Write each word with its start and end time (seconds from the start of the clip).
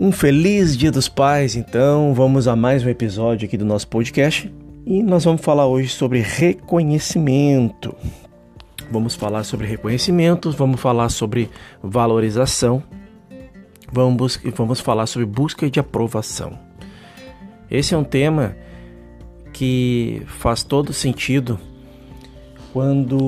Um 0.00 0.12
feliz 0.12 0.76
Dia 0.76 0.92
dos 0.92 1.08
Pais, 1.08 1.56
então 1.56 2.14
vamos 2.14 2.46
a 2.46 2.54
mais 2.54 2.86
um 2.86 2.88
episódio 2.88 3.46
aqui 3.46 3.56
do 3.56 3.64
nosso 3.64 3.88
podcast 3.88 4.48
e 4.86 5.02
nós 5.02 5.24
vamos 5.24 5.42
falar 5.42 5.66
hoje 5.66 5.88
sobre 5.88 6.20
reconhecimento. 6.20 7.92
Vamos 8.92 9.16
falar 9.16 9.42
sobre 9.42 9.66
reconhecimento, 9.66 10.52
vamos 10.52 10.80
falar 10.80 11.08
sobre 11.08 11.50
valorização, 11.82 12.80
vamos, 13.92 14.40
vamos 14.54 14.78
falar 14.78 15.06
sobre 15.06 15.26
busca 15.26 15.68
de 15.68 15.80
aprovação. 15.80 16.56
Esse 17.68 17.92
é 17.92 17.98
um 17.98 18.04
tema 18.04 18.54
que 19.52 20.22
faz 20.28 20.62
todo 20.62 20.92
sentido 20.92 21.58
quando 22.72 23.18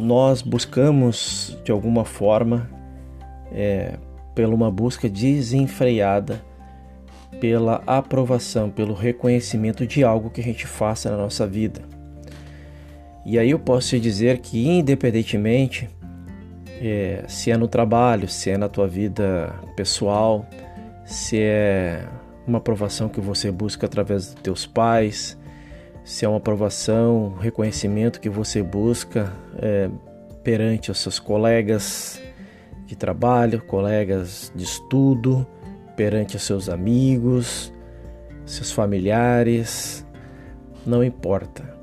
nós 0.00 0.40
buscamos 0.40 1.54
de 1.62 1.70
alguma 1.70 2.06
forma 2.06 2.70
é, 3.52 3.98
pela 4.34 4.54
uma 4.54 4.70
busca 4.70 5.08
desenfreada 5.08 6.42
pela 7.40 7.82
aprovação, 7.86 8.70
pelo 8.70 8.94
reconhecimento 8.94 9.86
de 9.86 10.04
algo 10.04 10.30
que 10.30 10.40
a 10.40 10.44
gente 10.44 10.66
faça 10.66 11.10
na 11.10 11.16
nossa 11.16 11.46
vida. 11.46 11.82
E 13.26 13.38
aí 13.38 13.50
eu 13.50 13.58
posso 13.58 13.90
te 13.90 14.00
dizer 14.00 14.38
que, 14.38 14.66
independentemente 14.66 15.88
é, 16.80 17.24
se 17.28 17.50
é 17.50 17.56
no 17.56 17.68
trabalho, 17.68 18.28
se 18.28 18.50
é 18.50 18.58
na 18.58 18.68
tua 18.68 18.86
vida 18.86 19.54
pessoal, 19.76 20.46
se 21.04 21.38
é 21.38 22.06
uma 22.46 22.58
aprovação 22.58 23.08
que 23.08 23.20
você 23.20 23.50
busca 23.50 23.86
através 23.86 24.26
dos 24.26 24.42
teus 24.42 24.66
pais, 24.66 25.38
se 26.04 26.24
é 26.24 26.28
uma 26.28 26.36
aprovação, 26.36 27.34
um 27.34 27.38
reconhecimento 27.38 28.20
que 28.20 28.28
você 28.28 28.62
busca 28.62 29.32
é, 29.56 29.88
perante 30.42 30.90
os 30.90 30.98
seus 30.98 31.18
colegas, 31.18 32.20
de 32.86 32.96
trabalho, 32.96 33.62
colegas 33.62 34.52
de 34.54 34.64
estudo, 34.64 35.46
perante 35.96 36.38
seus 36.38 36.68
amigos, 36.68 37.72
seus 38.44 38.72
familiares, 38.72 40.06
não 40.86 41.02
importa. 41.02 41.74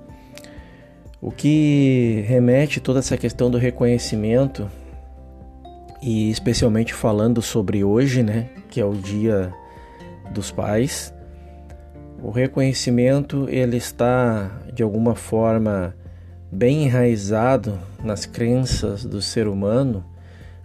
O 1.22 1.31
que 1.31 2.23
remete 2.28 2.80
toda 2.80 3.00
essa 3.00 3.17
questão 3.17 3.50
do 3.50 3.58
reconhecimento 3.58 4.70
e 6.02 6.30
especialmente 6.31 6.94
falando 6.94 7.42
sobre 7.42 7.84
hoje, 7.84 8.23
né, 8.23 8.50
que 8.70 8.81
é 8.81 8.86
o 8.86 8.94
Dia 8.94 9.53
dos 10.34 10.52
Pais, 10.52 11.14
o 12.23 12.31
reconhecimento 12.31 13.47
ele 13.50 13.78
está 13.78 14.50
de 14.73 14.81
alguma 14.81 15.16
forma 15.16 15.95
bem 16.52 16.84
enraizado 16.84 17.80
nas 18.03 18.25
crenças 18.25 19.06
do 19.06 19.22
ser 19.22 19.47
humano 19.47 20.03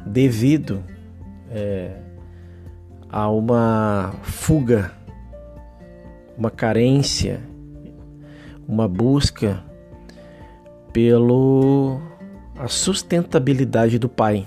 devido 0.06 0.82
é, 1.50 1.96
a 3.10 3.28
uma 3.28 4.14
fuga, 4.22 4.92
uma 6.38 6.50
carência, 6.50 7.40
uma 8.66 8.88
busca 8.88 9.62
pelo 10.92 12.00
a 12.58 12.68
sustentabilidade 12.68 13.98
do 13.98 14.08
pai. 14.08 14.46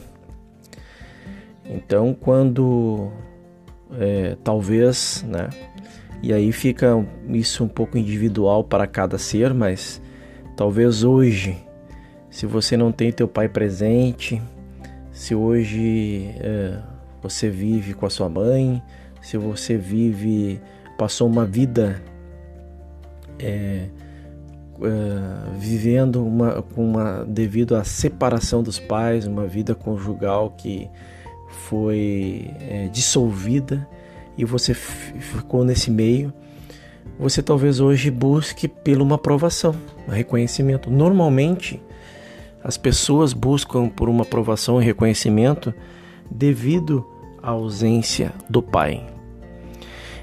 Então, 1.66 2.16
quando 2.20 3.12
é, 4.00 4.36
talvez, 4.44 5.24
né? 5.28 5.50
E 6.22 6.34
aí 6.34 6.52
fica 6.52 7.06
isso 7.30 7.64
um 7.64 7.68
pouco 7.68 7.98
individual 7.98 8.64
para 8.64 8.86
cada 8.88 9.18
ser, 9.18 9.54
mas 9.54 10.02
talvez 10.58 11.04
hoje, 11.04 11.58
se 12.30 12.46
você 12.46 12.76
não 12.76 12.92
tem 12.92 13.12
teu 13.12 13.28
pai 13.28 13.48
presente, 13.48 14.42
se 15.20 15.36
hoje 15.36 16.34
é, 16.40 16.80
você 17.22 17.50
vive 17.50 17.94
com 17.94 18.06
a 18.06 18.10
sua 18.10 18.30
mãe, 18.30 18.82
se 19.22 19.36
você 19.36 19.76
vive, 19.76 20.62
passou 20.98 21.28
uma 21.28 21.46
vida 21.46 22.02
é, 23.38 23.90
é, 23.90 23.90
vivendo 25.58 26.26
uma, 26.26 26.64
uma, 26.74 27.26
devido 27.26 27.76
à 27.76 27.84
separação 27.84 28.64
dos 28.64 28.80
pais, 28.80 29.28
uma 29.28 29.46
vida 29.46 29.76
conjugal 29.76 30.52
que 30.52 30.90
foi 31.68 32.50
é, 32.62 32.88
dissolvida 32.88 33.86
e 34.38 34.46
você 34.46 34.74
ficou 34.74 35.66
nesse 35.66 35.92
meio, 35.92 36.32
você 37.20 37.44
talvez 37.44 37.82
hoje 37.82 38.10
busque 38.10 38.70
pela 38.70 39.04
uma 39.04 39.16
aprovação, 39.16 39.76
um 40.08 40.12
reconhecimento. 40.12 40.90
Normalmente, 40.90 41.84
as 42.64 42.78
pessoas 42.78 43.34
buscam 43.34 43.88
por 43.88 44.10
uma 44.10 44.24
aprovação 44.24 44.82
e 44.82 44.86
reconhecimento 44.86 45.74
devido 46.30 47.06
à 47.42 47.52
ausência 47.52 48.34
do 48.50 48.62
pai. 48.62 49.06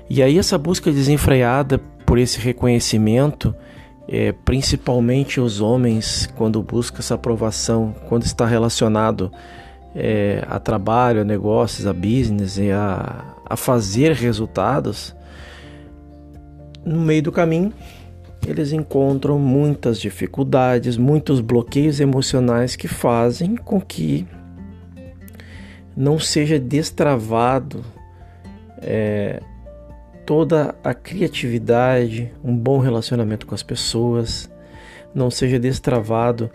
E 0.09 0.23
aí 0.23 0.39
essa 0.39 0.57
busca 0.57 0.93
desenfreada 0.93 1.79
por 2.05 2.19
esse 2.19 2.39
reconhecimento, 2.39 3.55
é, 4.07 4.33
principalmente 4.33 5.41
os 5.41 5.61
homens, 5.61 6.29
quando 6.37 6.63
buscam 6.63 6.99
essa 7.01 7.15
aprovação, 7.15 7.95
quando 8.09 8.23
está 8.23 8.47
relacionado 8.47 9.33
é, 9.95 10.45
a 10.49 10.61
trabalho, 10.61 11.23
a 11.23 11.25
negócios, 11.25 11.87
a 11.87 11.93
business 11.93 12.59
e 12.59 12.71
a, 12.71 13.25
a 13.45 13.57
fazer 13.57 14.13
resultados, 14.13 15.17
no 16.85 17.01
meio 17.01 17.23
do 17.23 17.33
caminho 17.33 17.73
eles 18.45 18.73
encontram 18.73 19.39
muitas 19.39 20.01
dificuldades, 20.01 20.97
muitos 20.97 21.41
bloqueios 21.41 22.01
emocionais 22.01 22.77
que 22.77 22.89
fazem 22.89 23.57
com 23.57 23.81
que 23.81 24.27
não 25.97 26.19
seja 26.19 26.59
destravado 26.59 27.85
é, 28.83 29.41
toda 30.27 30.75
a 30.83 30.93
criatividade, 30.93 32.33
um 32.45 32.57
bom 32.57 32.79
relacionamento 32.79 33.47
com 33.47 33.55
as 33.55 33.63
pessoas, 33.63 34.51
não 35.15 35.31
seja 35.31 35.59
destravado 35.59 36.51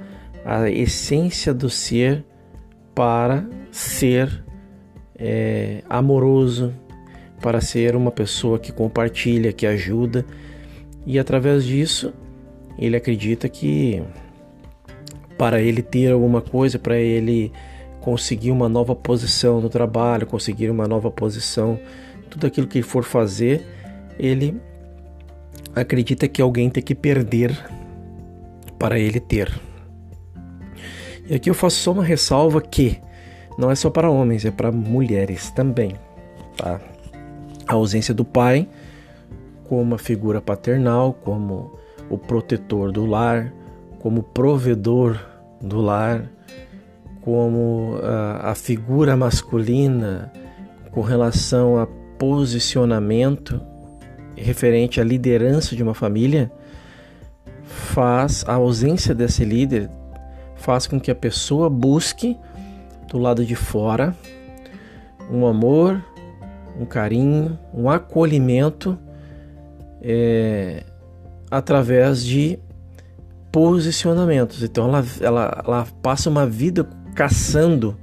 a 0.45 0.69
essência 0.69 1.53
do 1.53 1.69
ser 1.69 2.23
para 2.93 3.45
ser 3.71 4.43
é, 5.17 5.83
amoroso, 5.89 6.73
para 7.41 7.59
ser 7.59 7.95
uma 7.95 8.11
pessoa 8.11 8.59
que 8.59 8.71
compartilha, 8.71 9.51
que 9.51 9.65
ajuda 9.65 10.25
e 11.05 11.17
através 11.17 11.65
disso, 11.65 12.13
ele 12.77 12.95
acredita 12.95 13.49
que 13.49 14.01
para 15.37 15.61
ele 15.61 15.81
ter 15.81 16.11
alguma 16.11 16.41
coisa, 16.41 16.77
para 16.77 16.97
ele 16.97 17.51
conseguir 17.99 18.51
uma 18.51 18.69
nova 18.69 18.95
posição 18.95 19.61
no 19.61 19.69
trabalho, 19.69 20.27
conseguir 20.27 20.69
uma 20.69 20.87
nova 20.87 21.09
posição, 21.09 21.79
tudo 22.29 22.47
aquilo 22.47 22.67
que 22.67 22.79
ele 22.79 22.87
for 22.87 23.03
fazer, 23.03 23.65
ele 24.17 24.59
acredita 25.75 26.27
que 26.27 26.41
alguém 26.41 26.69
tem 26.69 26.83
que 26.83 26.95
perder 26.95 27.57
para 28.77 28.99
ele 28.99 29.19
ter. 29.19 29.51
E 31.27 31.35
aqui 31.35 31.49
eu 31.49 31.53
faço 31.53 31.77
só 31.77 31.91
uma 31.91 32.03
ressalva 32.03 32.61
que 32.61 32.99
não 33.57 33.69
é 33.69 33.75
só 33.75 33.89
para 33.89 34.09
homens, 34.09 34.45
é 34.45 34.51
para 34.51 34.71
mulheres 34.71 35.51
também, 35.51 35.95
tá? 36.57 36.81
A 37.67 37.73
ausência 37.73 38.13
do 38.13 38.25
pai 38.25 38.67
como 39.71 39.83
uma 39.83 39.97
figura 39.97 40.41
paternal, 40.41 41.13
como 41.13 41.71
o 42.09 42.17
protetor 42.17 42.91
do 42.91 43.05
lar, 43.05 43.53
como 43.99 44.21
provedor 44.21 45.17
do 45.61 45.79
lar, 45.79 46.29
como 47.21 47.97
a, 48.03 48.51
a 48.51 48.55
figura 48.55 49.15
masculina 49.15 50.29
com 50.91 50.99
relação 50.99 51.79
a 51.79 51.87
posicionamento 52.19 53.61
referente 54.35 54.99
à 54.99 55.05
liderança 55.05 55.73
de 55.73 55.81
uma 55.81 55.93
família, 55.93 56.51
faz 57.63 58.43
a 58.45 58.55
ausência 58.55 59.15
desse 59.15 59.45
líder 59.45 59.89
faz 60.57 60.85
com 60.85 60.99
que 60.99 61.09
a 61.09 61.15
pessoa 61.15 61.69
busque 61.69 62.37
do 63.07 63.17
lado 63.17 63.45
de 63.45 63.55
fora 63.55 64.13
um 65.31 65.47
amor, 65.47 66.03
um 66.77 66.83
carinho, 66.83 67.57
um 67.73 67.89
acolhimento 67.89 68.99
é, 70.01 70.83
através 71.49 72.23
de 72.23 72.57
posicionamentos. 73.51 74.63
Então 74.63 74.87
ela, 74.87 75.05
ela, 75.19 75.63
ela 75.65 75.87
passa 76.01 76.29
uma 76.29 76.47
vida 76.47 76.87
caçando 77.13 77.97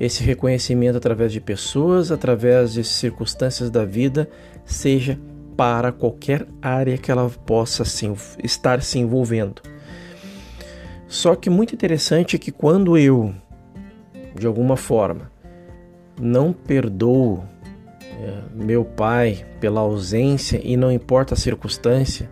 esse 0.00 0.24
reconhecimento 0.24 0.96
através 0.96 1.32
de 1.32 1.40
pessoas, 1.40 2.10
através 2.10 2.72
de 2.72 2.82
circunstâncias 2.82 3.70
da 3.70 3.84
vida, 3.84 4.28
seja 4.64 5.18
para 5.56 5.92
qualquer 5.92 6.46
área 6.60 6.96
que 6.98 7.10
ela 7.10 7.28
possa 7.28 7.82
assim, 7.82 8.16
estar 8.42 8.82
se 8.82 8.98
envolvendo. 8.98 9.62
Só 11.06 11.36
que 11.36 11.50
muito 11.50 11.74
interessante 11.74 12.36
é 12.36 12.38
que 12.38 12.50
quando 12.50 12.96
eu, 12.96 13.34
de 14.34 14.46
alguma 14.46 14.76
forma, 14.76 15.30
não 16.20 16.52
perdoo 16.52 17.44
meu 18.54 18.84
pai 18.84 19.44
pela 19.60 19.80
ausência 19.80 20.60
e 20.62 20.76
não 20.76 20.90
importa 20.90 21.34
a 21.34 21.36
circunstância, 21.36 22.28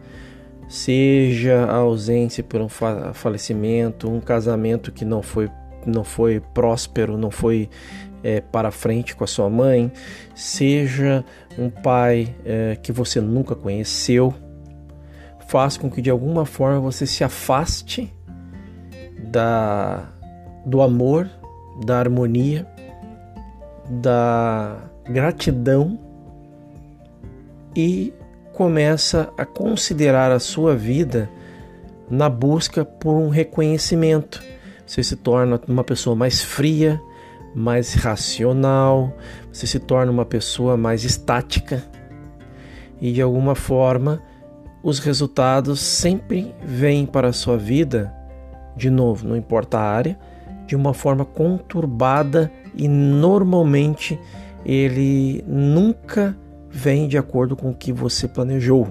seja 0.68 1.64
a 1.64 1.76
ausência 1.76 2.44
por 2.44 2.60
um 2.60 2.68
falecimento, 2.68 4.10
um 4.10 4.20
casamento 4.20 4.92
que 4.92 5.04
não 5.04 5.22
foi 5.22 5.50
não 5.86 6.04
foi 6.04 6.40
próspero, 6.40 7.16
não 7.16 7.30
foi 7.30 7.68
é, 8.22 8.40
para 8.40 8.70
frente 8.70 9.16
com 9.16 9.24
a 9.24 9.26
sua 9.26 9.48
mãe, 9.48 9.90
seja 10.34 11.24
um 11.58 11.70
pai 11.70 12.34
é, 12.44 12.76
que 12.76 12.92
você 12.92 13.20
nunca 13.20 13.54
conheceu, 13.54 14.34
faz 15.48 15.76
com 15.76 15.90
que 15.90 16.02
de 16.02 16.10
alguma 16.10 16.44
forma 16.44 16.78
você 16.80 17.06
se 17.06 17.24
afaste 17.24 18.12
da, 19.18 20.08
do 20.66 20.82
amor, 20.82 21.28
da 21.84 21.98
harmonia, 21.98 22.66
da 23.88 24.76
gratidão 25.10 25.98
e 27.74 28.12
começa 28.52 29.32
a 29.36 29.44
considerar 29.44 30.30
a 30.30 30.38
sua 30.38 30.76
vida 30.76 31.30
na 32.08 32.28
busca 32.28 32.84
por 32.84 33.14
um 33.14 33.28
reconhecimento. 33.28 34.42
Você 34.86 35.02
se 35.02 35.16
torna 35.16 35.60
uma 35.68 35.84
pessoa 35.84 36.16
mais 36.16 36.42
fria, 36.42 37.00
mais 37.54 37.94
racional, 37.94 39.16
você 39.52 39.66
se 39.66 39.78
torna 39.78 40.10
uma 40.10 40.24
pessoa 40.24 40.76
mais 40.76 41.04
estática 41.04 41.84
e 43.00 43.12
de 43.12 43.22
alguma 43.22 43.54
forma 43.54 44.22
os 44.82 44.98
resultados 44.98 45.80
sempre 45.80 46.54
vêm 46.62 47.06
para 47.06 47.28
a 47.28 47.32
sua 47.32 47.56
vida, 47.56 48.14
de 48.76 48.88
novo, 48.88 49.28
não 49.28 49.36
importa 49.36 49.78
a 49.78 49.82
área, 49.82 50.18
de 50.66 50.74
uma 50.74 50.94
forma 50.94 51.24
conturbada 51.24 52.50
e 52.74 52.88
normalmente 52.88 54.18
ele 54.64 55.44
nunca 55.46 56.36
vem 56.70 57.08
de 57.08 57.18
acordo 57.18 57.56
com 57.56 57.70
o 57.70 57.74
que 57.74 57.92
você 57.92 58.28
planejou. 58.28 58.88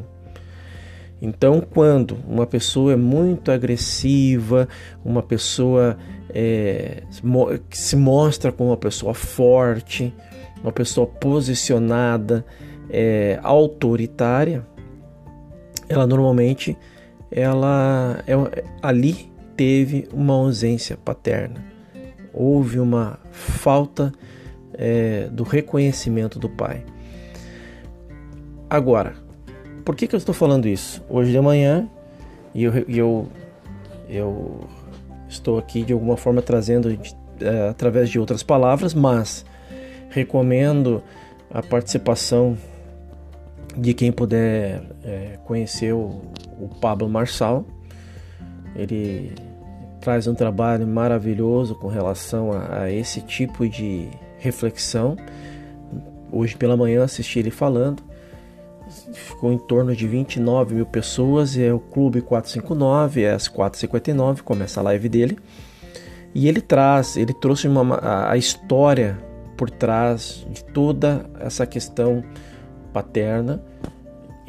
Então, 1.22 1.62
quando 1.62 2.18
uma 2.28 2.46
pessoa 2.46 2.94
é 2.94 2.96
muito 2.96 3.52
agressiva, 3.52 4.68
uma 5.04 5.22
pessoa 5.22 5.98
é, 6.30 7.04
que 7.70 7.78
se 7.78 7.96
mostra 7.96 8.52
como 8.52 8.70
uma 8.70 8.78
pessoa 8.78 9.14
forte, 9.14 10.14
uma 10.64 10.72
pessoa 10.72 11.06
posicionada, 11.06 12.46
é, 12.90 13.40
autoritária, 13.44 14.66
ela 15.88 16.08
normalmente 16.08 16.78
ela 17.32 18.24
é, 18.26 18.64
ali 18.82 19.32
teve 19.56 20.08
uma 20.14 20.34
ausência 20.34 20.98
paterna, 20.98 21.64
houve 22.34 22.80
uma 22.80 23.20
falta 23.32 24.12
é, 24.80 25.28
do 25.30 25.44
reconhecimento 25.44 26.40
do 26.40 26.48
pai. 26.48 26.86
Agora, 28.70 29.14
por 29.84 29.96
que, 29.96 30.08
que 30.08 30.16
eu 30.16 30.18
estou 30.18 30.34
falando 30.34 30.68
isso? 30.68 31.04
Hoje 31.10 31.32
de 31.32 31.40
manhã, 31.42 31.90
e 32.56 32.64
eu, 32.64 32.74
eu, 32.88 33.28
eu 34.08 34.60
estou 35.28 35.60
aqui 35.60 35.84
de 35.84 35.92
alguma 35.92 36.16
forma 36.16 36.42
trazendo 36.42 36.98
é, 37.42 37.70
através 37.70 38.10
de 38.10 38.18
outras 38.20 38.42
palavras, 38.42 38.94
mas 38.94 39.46
recomendo 40.10 41.04
a 41.52 41.62
participação 41.62 42.58
de 43.76 43.94
quem 43.94 44.12
puder 44.12 44.82
é, 45.04 45.38
conhecer 45.46 45.94
o, 45.94 46.22
o 46.60 46.70
Pablo 46.80 47.10
Marçal. 47.10 47.66
Ele 48.76 49.34
traz 50.00 50.28
um 50.28 50.34
trabalho 50.34 50.88
maravilhoso 50.88 51.76
com 51.76 51.88
relação 51.88 52.52
a, 52.52 52.84
a, 52.84 52.92
esse 52.92 53.22
tipo 53.22 53.68
de 53.68 54.08
reflexão. 54.40 55.16
Hoje 56.32 56.56
pela 56.56 56.76
manhã 56.76 57.04
assisti 57.04 57.40
ele 57.40 57.52
falando 57.52 58.10
ficou 59.14 59.52
em 59.52 59.58
torno 59.58 59.96
de 59.96 60.08
29 60.08 60.76
mil 60.76 60.86
pessoas. 60.86 61.58
É 61.58 61.72
o 61.72 61.80
Clube 61.80 62.22
459, 62.22 63.24
é 63.24 63.32
às 63.32 63.48
4h59, 63.48 64.42
começa 64.42 64.80
a 64.80 64.84
live 64.84 65.08
dele. 65.08 65.38
E 66.34 66.48
ele 66.48 66.62
traz, 66.62 67.18
ele 67.18 67.34
trouxe 67.34 67.68
uma, 67.68 68.30
a 68.30 68.38
história 68.38 69.18
por 69.58 69.70
trás 69.70 70.46
de 70.52 70.64
toda 70.64 71.26
essa 71.40 71.66
questão 71.66 72.24
paterna, 72.94 73.64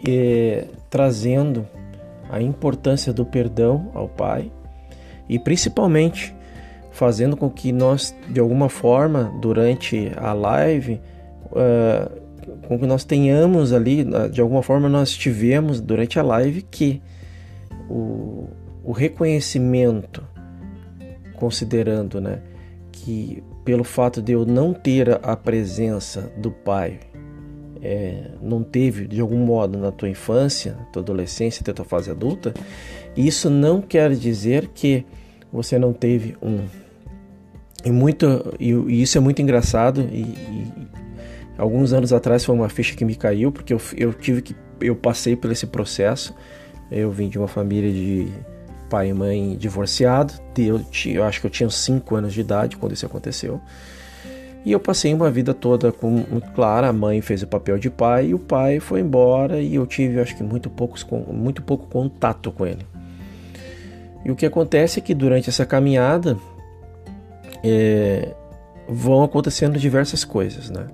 e, 0.06 0.64
trazendo 0.88 1.66
a 2.30 2.40
importância 2.40 3.12
do 3.12 3.24
perdão 3.26 3.90
ao 3.92 4.08
pai 4.08 4.52
e 5.28 5.38
principalmente 5.38 6.34
fazendo 7.00 7.34
com 7.34 7.48
que 7.48 7.72
nós, 7.72 8.14
de 8.28 8.38
alguma 8.38 8.68
forma, 8.68 9.32
durante 9.40 10.12
a 10.18 10.34
live, 10.34 11.00
uh, 11.46 12.20
com 12.68 12.78
que 12.78 12.84
nós 12.84 13.04
tenhamos 13.04 13.72
ali, 13.72 14.06
de 14.30 14.38
alguma 14.38 14.62
forma 14.62 14.86
nós 14.86 15.10
tivemos 15.10 15.80
durante 15.80 16.18
a 16.18 16.22
live 16.22 16.60
que 16.60 17.00
o, 17.88 18.48
o 18.84 18.92
reconhecimento, 18.92 20.22
considerando 21.36 22.20
né, 22.20 22.42
que 22.92 23.42
pelo 23.64 23.82
fato 23.82 24.20
de 24.20 24.32
eu 24.32 24.44
não 24.44 24.74
ter 24.74 25.18
a 25.22 25.34
presença 25.34 26.30
do 26.36 26.50
pai, 26.50 27.00
é, 27.80 28.32
não 28.42 28.62
teve 28.62 29.06
de 29.06 29.22
algum 29.22 29.38
modo 29.38 29.78
na 29.78 29.90
tua 29.90 30.10
infância, 30.10 30.76
tua 30.92 31.00
adolescência, 31.00 31.62
até 31.62 31.72
tua 31.72 31.86
fase 31.86 32.10
adulta, 32.10 32.52
isso 33.16 33.48
não 33.48 33.80
quer 33.80 34.10
dizer 34.10 34.68
que 34.74 35.06
você 35.50 35.78
não 35.78 35.94
teve 35.94 36.36
um. 36.42 36.60
E, 37.84 37.90
muito, 37.90 38.54
e, 38.58 38.70
e 38.72 39.02
isso 39.02 39.16
é 39.16 39.20
muito 39.20 39.40
engraçado 39.40 40.00
e, 40.12 40.20
e, 40.22 40.90
Alguns 41.60 41.92
anos 41.92 42.10
atrás 42.10 42.42
foi 42.42 42.54
uma 42.54 42.70
ficha 42.70 42.96
que 42.96 43.04
me 43.04 43.14
caiu, 43.14 43.52
porque 43.52 43.74
eu, 43.74 43.80
eu 43.94 44.14
tive 44.14 44.40
que. 44.40 44.56
Eu 44.80 44.96
passei 44.96 45.36
por 45.36 45.52
esse 45.52 45.66
processo. 45.66 46.34
Eu 46.90 47.10
vim 47.10 47.28
de 47.28 47.36
uma 47.36 47.46
família 47.46 47.92
de 47.92 48.28
pai 48.88 49.10
e 49.10 49.12
mãe 49.12 49.56
divorciado. 49.58 50.32
Eu, 50.56 50.80
eu 51.04 51.22
acho 51.22 51.38
que 51.38 51.46
eu 51.46 51.50
tinha 51.50 51.68
5 51.68 52.16
anos 52.16 52.32
de 52.32 52.40
idade 52.40 52.78
quando 52.78 52.94
isso 52.94 53.04
aconteceu. 53.04 53.60
E 54.64 54.72
eu 54.72 54.80
passei 54.80 55.12
uma 55.12 55.30
vida 55.30 55.52
toda 55.52 55.92
com, 55.92 56.24
claro, 56.54 56.86
a 56.86 56.92
mãe 56.94 57.20
fez 57.20 57.42
o 57.42 57.46
papel 57.46 57.78
de 57.78 57.90
pai 57.90 58.28
e 58.28 58.34
o 58.34 58.38
pai 58.38 58.80
foi 58.80 59.00
embora 59.00 59.60
e 59.60 59.74
eu 59.74 59.86
tive, 59.86 60.18
acho 60.18 60.34
que 60.36 60.42
muito 60.42 60.70
poucos, 60.70 61.06
muito 61.30 61.60
pouco 61.60 61.86
contato 61.88 62.50
com 62.50 62.66
ele. 62.66 62.86
E 64.24 64.30
o 64.30 64.36
que 64.36 64.46
acontece 64.46 64.98
é 64.98 65.02
que 65.02 65.14
durante 65.14 65.50
essa 65.50 65.66
caminhada 65.66 66.38
é, 67.64 68.34
vão 68.88 69.22
acontecendo 69.22 69.78
diversas 69.78 70.24
coisas, 70.24 70.70
né? 70.70 70.86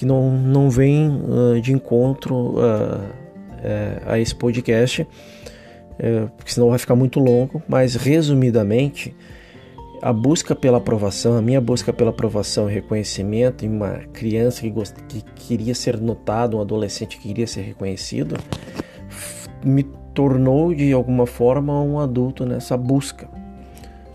que 0.00 0.06
não, 0.06 0.30
não 0.30 0.70
vem 0.70 1.10
uh, 1.10 1.60
de 1.60 1.74
encontro 1.74 2.54
uh, 2.54 3.12
a 4.06 4.18
esse 4.18 4.34
podcast, 4.34 5.02
uh, 5.02 6.30
porque 6.38 6.50
senão 6.50 6.70
vai 6.70 6.78
ficar 6.78 6.96
muito 6.96 7.20
longo, 7.20 7.62
mas 7.68 7.96
resumidamente, 7.96 9.14
a 10.00 10.10
busca 10.10 10.56
pela 10.56 10.78
aprovação, 10.78 11.36
a 11.36 11.42
minha 11.42 11.60
busca 11.60 11.92
pela 11.92 12.08
aprovação 12.08 12.70
e 12.70 12.72
reconhecimento 12.72 13.66
em 13.66 13.68
uma 13.68 13.98
criança 14.10 14.62
que, 14.62 14.70
gost... 14.70 14.94
que 15.06 15.20
queria 15.20 15.74
ser 15.74 16.00
notado, 16.00 16.56
um 16.56 16.62
adolescente 16.62 17.18
que 17.18 17.28
queria 17.28 17.46
ser 17.46 17.60
reconhecido, 17.60 18.38
me 19.62 19.82
tornou 20.14 20.74
de 20.74 20.94
alguma 20.94 21.26
forma 21.26 21.78
um 21.78 22.00
adulto 22.00 22.46
nessa 22.46 22.74
busca. 22.74 23.28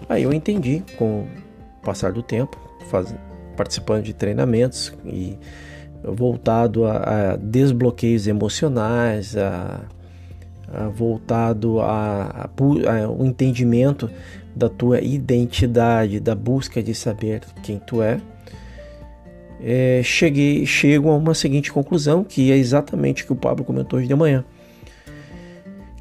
Aí 0.10 0.24
eu 0.24 0.34
entendi 0.34 0.82
com 0.98 1.28
passar 1.86 2.12
do 2.12 2.22
tempo, 2.22 2.60
faz... 2.90 3.16
participando 3.56 4.04
de 4.04 4.14
treinamentos 4.14 4.94
e 5.06 5.38
voltado 6.04 6.86
a, 6.86 6.98
a 6.98 7.36
desbloqueios 7.38 8.28
emocionais, 8.28 9.38
a, 9.38 9.82
a 10.68 10.90
voltado 10.90 11.80
ao 11.80 13.26
entendimento 13.26 14.10
da 14.56 14.70
tua 14.70 15.02
identidade, 15.02 16.20
da 16.20 16.36
busca 16.36 16.82
de 16.82 16.94
saber 16.94 17.42
quem 17.62 17.80
tu 17.80 18.02
é, 18.02 18.20
é, 19.62 20.02
cheguei, 20.04 20.66
chego 20.66 21.10
a 21.10 21.16
uma 21.16 21.34
seguinte 21.34 21.72
conclusão, 21.72 22.24
que 22.24 22.52
é 22.52 22.58
exatamente 22.58 23.24
o 23.24 23.26
que 23.28 23.34
o 23.34 23.36
Pablo 23.36 23.66
comentou 23.66 24.00
hoje 24.00 24.08
de 24.08 24.16
manhã, 24.16 24.46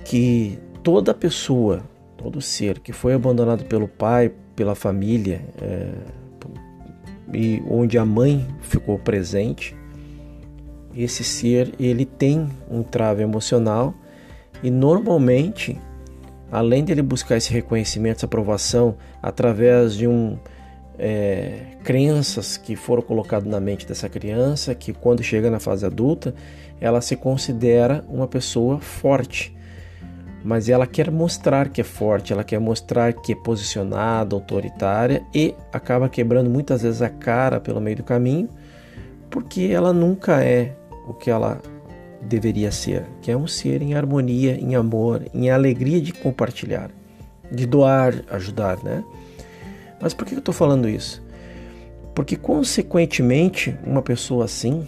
que 0.04 0.58
toda 0.82 1.14
pessoa, 1.14 1.82
todo 2.16 2.40
ser 2.40 2.78
que 2.78 2.92
foi 2.92 3.14
abandonado 3.14 3.64
pelo 3.64 3.88
pai, 3.88 4.32
pela 4.54 4.74
família, 4.74 5.40
é, 5.60 5.90
e 7.32 7.62
onde 7.68 7.98
a 7.98 8.04
mãe 8.04 8.46
ficou 8.60 8.98
presente, 8.98 9.76
esse 10.96 11.24
ser 11.24 11.74
ele 11.78 12.04
tem 12.04 12.48
um 12.70 12.82
trave 12.82 13.22
emocional 13.22 13.94
e 14.62 14.70
normalmente, 14.70 15.78
além 16.50 16.84
dele 16.84 17.02
buscar 17.02 17.36
esse 17.36 17.52
reconhecimento, 17.52 18.18
essa 18.18 18.26
aprovação 18.26 18.96
através 19.20 19.94
de 19.94 20.06
um 20.06 20.38
é, 20.98 21.76
crenças 21.82 22.56
que 22.56 22.76
foram 22.76 23.02
colocadas 23.02 23.48
na 23.48 23.60
mente 23.60 23.86
dessa 23.86 24.08
criança, 24.08 24.74
que 24.74 24.92
quando 24.92 25.22
chega 25.22 25.50
na 25.50 25.58
fase 25.58 25.84
adulta, 25.84 26.34
ela 26.80 27.00
se 27.00 27.16
considera 27.16 28.04
uma 28.08 28.28
pessoa 28.28 28.78
forte. 28.78 29.53
Mas 30.44 30.68
ela 30.68 30.86
quer 30.86 31.10
mostrar 31.10 31.70
que 31.70 31.80
é 31.80 31.84
forte, 31.84 32.30
ela 32.30 32.44
quer 32.44 32.60
mostrar 32.60 33.14
que 33.14 33.32
é 33.32 33.34
posicionada, 33.34 34.36
autoritária 34.36 35.22
e 35.34 35.54
acaba 35.72 36.06
quebrando 36.06 36.50
muitas 36.50 36.82
vezes 36.82 37.00
a 37.00 37.08
cara 37.08 37.58
pelo 37.58 37.80
meio 37.80 37.96
do 37.96 38.02
caminho, 38.02 38.50
porque 39.30 39.70
ela 39.72 39.90
nunca 39.90 40.44
é 40.44 40.76
o 41.08 41.14
que 41.14 41.30
ela 41.30 41.62
deveria 42.20 42.70
ser, 42.70 43.06
que 43.22 43.30
é 43.30 43.36
um 43.36 43.46
ser 43.46 43.80
em 43.80 43.94
harmonia, 43.94 44.54
em 44.60 44.74
amor, 44.74 45.22
em 45.32 45.48
alegria 45.48 45.98
de 45.98 46.12
compartilhar, 46.12 46.90
de 47.50 47.66
doar, 47.66 48.14
ajudar, 48.30 48.82
né? 48.84 49.02
Mas 49.98 50.12
por 50.12 50.26
que 50.26 50.34
eu 50.34 50.40
estou 50.40 50.54
falando 50.54 50.86
isso? 50.86 51.22
Porque, 52.14 52.36
consequentemente, 52.36 53.74
uma 53.82 54.02
pessoa 54.02 54.44
assim, 54.44 54.86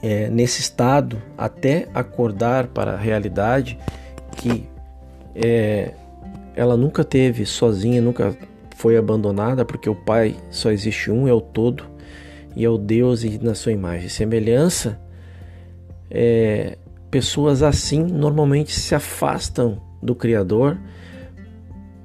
é, 0.00 0.30
nesse 0.30 0.60
estado, 0.60 1.20
até 1.36 1.88
acordar 1.92 2.68
para 2.68 2.92
a 2.92 2.96
realidade 2.96 3.76
que 4.36 4.68
é, 5.34 5.94
ela 6.54 6.76
nunca 6.76 7.02
teve 7.04 7.44
sozinha, 7.44 8.00
nunca 8.00 8.36
foi 8.76 8.96
abandonada, 8.96 9.64
porque 9.64 9.88
o 9.88 9.94
Pai 9.94 10.36
só 10.50 10.70
existe 10.70 11.10
um, 11.10 11.26
é 11.26 11.32
o 11.32 11.40
todo, 11.40 11.84
e 12.54 12.64
é 12.64 12.68
o 12.68 12.78
Deus 12.78 13.24
e 13.24 13.38
na 13.42 13.54
sua 13.54 13.72
imagem 13.72 14.06
e 14.06 14.10
semelhança, 14.10 14.98
é, 16.10 16.78
pessoas 17.10 17.62
assim 17.62 18.02
normalmente 18.02 18.72
se 18.72 18.94
afastam 18.94 19.80
do 20.02 20.14
Criador 20.14 20.78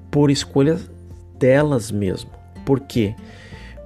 por 0.10 0.30
escolha 0.30 0.78
delas 1.38 1.92
mesmo. 1.92 2.30
Por 2.66 2.82
quê? 2.82 3.16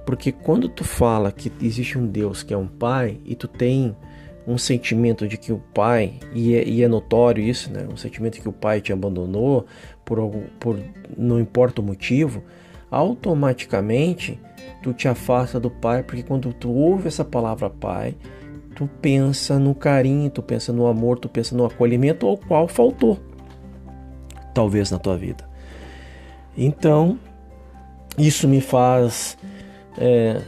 Porque 0.04 0.32
quando 0.32 0.68
tu 0.68 0.84
fala 0.84 1.32
que 1.32 1.52
existe 1.60 1.98
um 1.98 2.06
Deus 2.06 2.42
que 2.42 2.52
é 2.52 2.56
um 2.56 2.66
pai 2.66 3.20
e 3.24 3.34
tu 3.34 3.48
tem 3.48 3.96
um 4.46 4.56
sentimento 4.56 5.26
de 5.26 5.36
que 5.36 5.52
o 5.52 5.58
pai, 5.74 6.14
e 6.32 6.54
é, 6.54 6.64
e 6.64 6.82
é 6.82 6.88
notório 6.88 7.42
isso, 7.42 7.70
né? 7.72 7.86
um 7.90 7.96
sentimento 7.96 8.34
de 8.34 8.40
que 8.40 8.48
o 8.48 8.52
pai 8.52 8.80
te 8.80 8.92
abandonou 8.92 9.66
por, 10.04 10.18
algum, 10.18 10.42
por 10.60 10.78
não 11.16 11.40
importa 11.40 11.80
o 11.80 11.84
motivo, 11.84 12.42
automaticamente 12.90 14.38
tu 14.82 14.92
te 14.92 15.08
afasta 15.08 15.58
do 15.58 15.70
pai, 15.70 16.02
porque 16.02 16.22
quando 16.22 16.52
tu 16.52 16.70
ouve 16.70 17.08
essa 17.08 17.24
palavra 17.24 17.68
pai, 17.68 18.14
tu 18.74 18.88
pensa 19.00 19.58
no 19.58 19.74
carinho, 19.74 20.30
tu 20.30 20.42
pensa 20.42 20.72
no 20.72 20.86
amor, 20.86 21.18
tu 21.18 21.28
pensa 21.28 21.56
no 21.56 21.64
acolhimento 21.64 22.26
ao 22.26 22.36
qual 22.36 22.68
faltou, 22.68 23.18
talvez 24.54 24.90
na 24.90 24.98
tua 24.98 25.16
vida. 25.16 25.44
Então, 26.56 27.18
isso 28.16 28.46
me 28.46 28.60
faz. 28.60 29.36
É, 29.98 30.40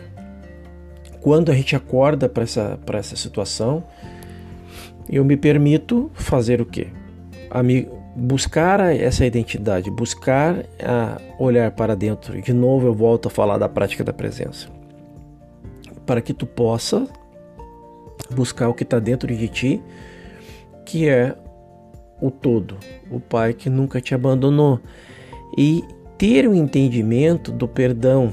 quando 1.20 1.50
a 1.50 1.54
gente 1.54 1.75
acorda 1.75 2.28
para 2.28 2.42
essa, 2.42 2.78
essa 2.92 3.16
situação, 3.16 3.84
eu 5.08 5.25
me 5.25 5.37
permito 5.37 6.10
fazer 6.14 6.60
o 6.60 6.66
quê? 6.66 6.88
A 7.50 7.62
me, 7.62 7.88
buscar 8.14 8.80
essa 8.80 9.25
identidade, 9.25 9.90
buscar 9.90 10.64
olhar 11.38 11.70
para 11.70 11.94
dentro. 11.94 12.40
De 12.40 12.52
novo, 12.52 12.87
eu 12.87 12.94
volto 12.94 13.28
a 13.28 13.30
falar 13.30 13.58
da 13.58 13.68
prática 13.68 14.02
da 14.02 14.12
presença. 14.12 14.68
Para 16.04 16.20
que 16.20 16.34
tu 16.34 16.46
possa 16.46 17.06
buscar 18.30 18.68
o 18.68 18.75
que 18.75 18.82
está 18.82 18.98
dentro 18.98 19.34
de 19.34 19.48
ti, 19.48 19.82
que 20.84 21.08
é 21.08 21.37
o 22.20 22.30
todo, 22.30 22.76
o 23.10 23.20
Pai 23.20 23.52
que 23.52 23.70
nunca 23.70 24.00
te 24.00 24.14
abandonou. 24.14 24.80
E 25.56 25.84
ter 26.18 26.46
o 26.46 26.50
um 26.50 26.54
entendimento 26.54 27.52
do 27.52 27.68
perdão. 27.68 28.32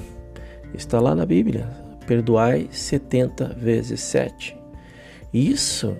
Está 0.73 0.99
lá 0.99 1.13
na 1.13 1.25
Bíblia. 1.25 1.84
Perdoai 2.05 2.67
70 2.71 3.55
vezes 3.57 4.01
7. 4.01 4.57
Isso 5.33 5.95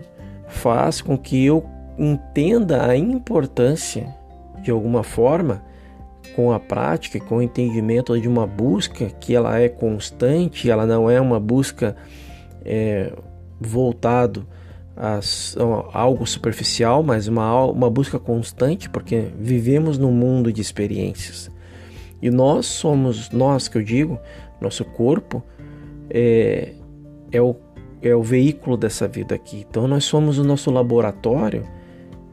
faz 0.48 1.02
com 1.02 1.18
que 1.18 1.44
eu 1.44 1.66
entenda 1.98 2.86
a 2.86 2.96
importância, 2.96 4.08
de 4.62 4.72
alguma 4.72 5.04
forma, 5.04 5.64
com 6.36 6.52
a 6.52 6.60
prática, 6.60 7.20
com 7.20 7.38
o 7.38 7.42
entendimento 7.42 8.20
de 8.20 8.28
uma 8.28 8.46
busca 8.46 9.06
que 9.06 9.36
ela 9.36 9.60
é 9.60 9.70
constante, 9.70 10.70
ela 10.70 10.86
não 10.86 11.10
é 11.10 11.20
uma 11.20 11.40
busca 11.40 11.96
é, 12.64 13.12
voltado 13.60 14.48
a, 14.98 15.20
a, 15.20 16.00
algo 16.00 16.26
superficial, 16.26 17.04
mas 17.04 17.28
uma, 17.28 17.66
uma 17.66 17.90
busca 17.90 18.20
constante, 18.20 18.90
porque 18.90 19.28
vivemos 19.38 19.98
num 19.98 20.12
mundo 20.12 20.52
de 20.52 20.62
experiências. 20.62 21.52
E 22.22 22.30
nós 22.30 22.66
somos, 22.66 23.30
nós 23.30 23.68
que 23.68 23.78
eu 23.78 23.84
digo, 23.84 24.20
nosso 24.60 24.84
corpo 24.84 25.44
é, 26.10 26.74
é, 27.32 27.42
o, 27.42 27.56
é 28.02 28.16
o 28.16 28.24
veículo 28.24 28.78
dessa 28.78 29.08
vida 29.08 29.36
aqui. 29.36 29.66
Então 29.70 29.88
nós 29.88 30.06
somos 30.06 30.38
o 30.38 30.44
nosso 30.44 30.72
laboratório 30.72 31.66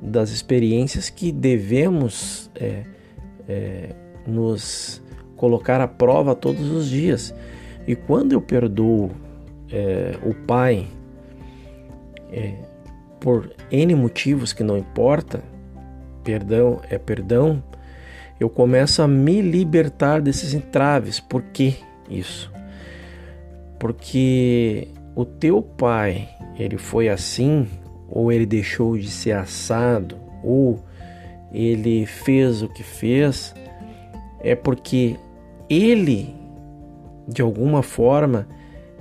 das 0.01 0.31
experiências 0.31 1.09
que 1.09 1.31
devemos 1.31 2.51
é, 2.55 2.83
é, 3.49 3.95
nos 4.27 5.03
colocar 5.37 5.81
à 5.81 5.89
prova 5.89 6.35
todos 6.35 6.71
os 6.71 6.89
dias. 6.89 7.35
E 7.87 7.97
quando 7.97 8.33
eu 8.33 8.41
perdoo 8.41 9.11
é, 9.71 10.17
o 10.25 10.35
Pai 10.35 10.87
é, 12.31 12.55
por 13.21 13.51
N 13.71 13.95
motivos 13.95 14.53
que 14.53 14.63
não 14.63 14.77
importa, 14.77 15.43
perdão 16.23 16.81
é 16.91 16.99
perdão, 16.99 17.63
eu 18.39 18.51
começo 18.51 19.03
a 19.03 19.09
me 19.09 19.41
libertar 19.41 20.21
desses 20.21 20.53
entraves. 20.53 21.21
Por 21.21 21.43
que 21.43 21.77
isso? 22.11 22.52
Porque 23.83 24.87
o 25.17 25.25
teu 25.25 25.61
pai, 25.61 26.29
ele 26.57 26.79
foi 26.79 27.09
assim, 27.09 27.67
ou 28.09 28.31
ele 28.31 28.47
deixou 28.47 28.97
de 28.97 29.11
ser 29.11 29.33
assado, 29.33 30.17
ou 30.41 30.79
ele 31.53 32.07
fez 32.07 32.63
o 32.63 32.69
que 32.69 32.85
fez, 32.85 33.53
é 34.39 34.55
porque 34.55 35.17
ele, 35.69 36.33
de 37.27 37.43
alguma 37.43 37.83
forma, 37.83 38.47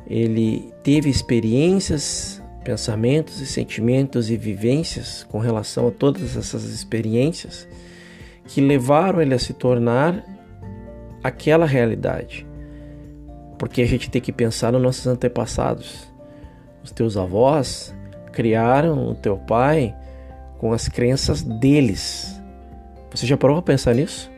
ele 0.07 0.73
teve 0.81 1.11
experiências, 1.11 2.41
pensamentos 2.63 3.39
e 3.39 3.45
sentimentos 3.45 4.31
e 4.31 4.35
vivências 4.35 5.23
com 5.29 5.37
relação 5.37 5.89
a 5.89 5.91
todas 5.91 6.35
essas 6.35 6.63
experiências 6.63 7.67
que 8.47 8.59
levaram 8.59 9.21
ele 9.21 9.35
a 9.35 9.39
se 9.39 9.53
tornar 9.53 10.25
aquela 11.23 11.67
realidade. 11.67 12.47
Porque 13.61 13.83
a 13.83 13.85
gente 13.85 14.09
tem 14.09 14.19
que 14.19 14.31
pensar 14.31 14.71
nos 14.71 14.81
nossos 14.81 15.05
antepassados. 15.05 16.11
Os 16.83 16.89
teus 16.89 17.15
avós 17.15 17.93
criaram 18.33 19.11
o 19.11 19.13
teu 19.13 19.37
pai 19.37 19.95
com 20.57 20.73
as 20.73 20.89
crenças 20.89 21.43
deles. 21.43 22.41
Você 23.11 23.27
já 23.27 23.37
parou 23.37 23.57
para 23.57 23.73
pensar 23.73 23.93
nisso? 23.93 24.31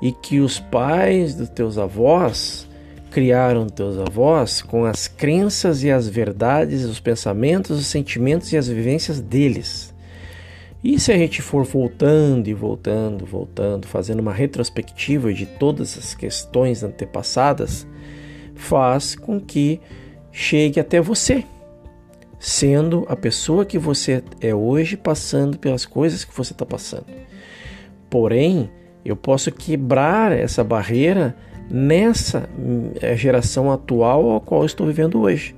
E 0.00 0.12
que 0.12 0.38
os 0.38 0.60
pais 0.60 1.34
dos 1.34 1.48
teus 1.48 1.78
avós 1.78 2.68
criaram 3.10 3.66
teus 3.66 3.98
avós 3.98 4.62
com 4.62 4.84
as 4.84 5.08
crenças 5.08 5.82
e 5.82 5.90
as 5.90 6.06
verdades, 6.06 6.84
os 6.84 7.00
pensamentos, 7.00 7.76
os 7.76 7.86
sentimentos 7.86 8.52
e 8.52 8.56
as 8.56 8.68
vivências 8.68 9.20
deles. 9.20 9.92
E 10.84 11.00
se 11.00 11.10
a 11.10 11.18
gente 11.18 11.42
for 11.42 11.64
voltando 11.64 12.46
e 12.46 12.54
voltando, 12.54 13.26
voltando, 13.26 13.88
fazendo 13.88 14.20
uma 14.20 14.32
retrospectiva 14.32 15.34
de 15.34 15.44
todas 15.44 15.98
as 15.98 16.14
questões 16.14 16.84
antepassadas, 16.84 17.84
faz 18.56 19.14
com 19.14 19.38
que 19.38 19.80
chegue 20.32 20.80
até 20.80 21.00
você, 21.00 21.44
sendo 22.38 23.06
a 23.08 23.14
pessoa 23.14 23.64
que 23.64 23.78
você 23.78 24.22
é 24.40 24.54
hoje, 24.54 24.96
passando 24.96 25.58
pelas 25.58 25.86
coisas 25.86 26.24
que 26.24 26.36
você 26.36 26.52
está 26.52 26.66
passando. 26.66 27.06
Porém, 28.10 28.70
eu 29.04 29.14
posso 29.14 29.52
quebrar 29.52 30.32
essa 30.32 30.64
barreira 30.64 31.36
nessa 31.70 32.48
eh, 33.00 33.16
geração 33.16 33.70
atual 33.70 34.36
a 34.36 34.40
qual 34.40 34.64
estou 34.64 34.86
vivendo 34.86 35.20
hoje. 35.20 35.54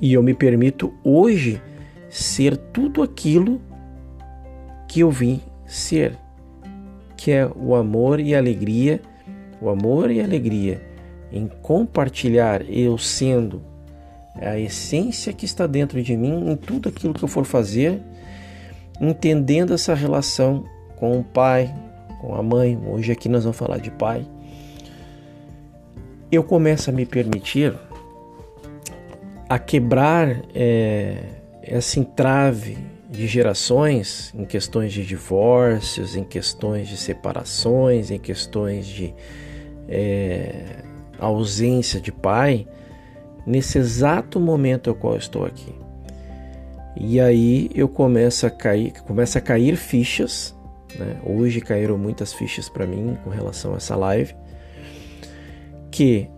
E 0.00 0.12
eu 0.12 0.22
me 0.22 0.34
permito 0.34 0.92
hoje 1.02 1.60
ser 2.08 2.56
tudo 2.56 3.02
aquilo 3.02 3.60
que 4.88 5.00
eu 5.00 5.10
vim 5.10 5.40
ser, 5.66 6.16
que 7.16 7.30
é 7.30 7.48
o 7.56 7.74
amor 7.74 8.20
e 8.20 8.34
a 8.34 8.38
alegria, 8.38 9.00
o 9.60 9.68
amor 9.68 10.10
e 10.10 10.20
a 10.20 10.24
alegria 10.24 10.93
em 11.34 11.48
compartilhar 11.48 12.62
eu 12.70 12.96
sendo 12.96 13.60
a 14.36 14.56
essência 14.56 15.32
que 15.32 15.44
está 15.44 15.66
dentro 15.66 16.00
de 16.00 16.16
mim 16.16 16.48
em 16.48 16.56
tudo 16.56 16.88
aquilo 16.88 17.12
que 17.12 17.24
eu 17.24 17.28
for 17.28 17.44
fazer, 17.44 18.00
entendendo 19.00 19.74
essa 19.74 19.94
relação 19.94 20.64
com 20.94 21.18
o 21.18 21.24
pai, 21.24 21.74
com 22.20 22.36
a 22.36 22.42
mãe. 22.42 22.80
Hoje 22.86 23.10
aqui 23.10 23.28
nós 23.28 23.42
vamos 23.42 23.58
falar 23.58 23.78
de 23.78 23.90
pai. 23.90 24.24
Eu 26.30 26.44
começo 26.44 26.88
a 26.88 26.92
me 26.92 27.04
permitir 27.04 27.74
a 29.48 29.58
quebrar 29.58 30.40
é, 30.54 31.16
essa 31.62 31.98
entrave 31.98 32.78
de 33.10 33.26
gerações 33.26 34.32
em 34.36 34.44
questões 34.44 34.92
de 34.92 35.04
divórcios, 35.04 36.14
em 36.14 36.22
questões 36.22 36.86
de 36.86 36.96
separações, 36.96 38.12
em 38.12 38.20
questões 38.20 38.86
de 38.86 39.12
é, 39.88 40.93
ausência 41.24 42.00
de 42.00 42.12
pai, 42.12 42.66
nesse 43.46 43.78
exato 43.78 44.40
momento 44.40 44.90
ao 44.90 44.96
qual 44.96 45.16
estou 45.16 45.44
aqui. 45.44 45.74
E 46.96 47.20
aí 47.20 47.70
eu 47.74 47.88
começo 47.88 48.46
a 48.46 48.50
cair, 48.50 48.92
começa 49.02 49.38
a 49.38 49.42
cair 49.42 49.76
fichas. 49.76 50.54
Né? 50.98 51.16
Hoje 51.24 51.60
caíram 51.60 51.98
muitas 51.98 52.32
fichas 52.32 52.68
para 52.68 52.86
mim 52.86 53.16
com 53.24 53.30
relação 53.30 53.74
a 53.74 53.76
essa 53.76 53.96
live, 53.96 54.34
que 55.90 56.28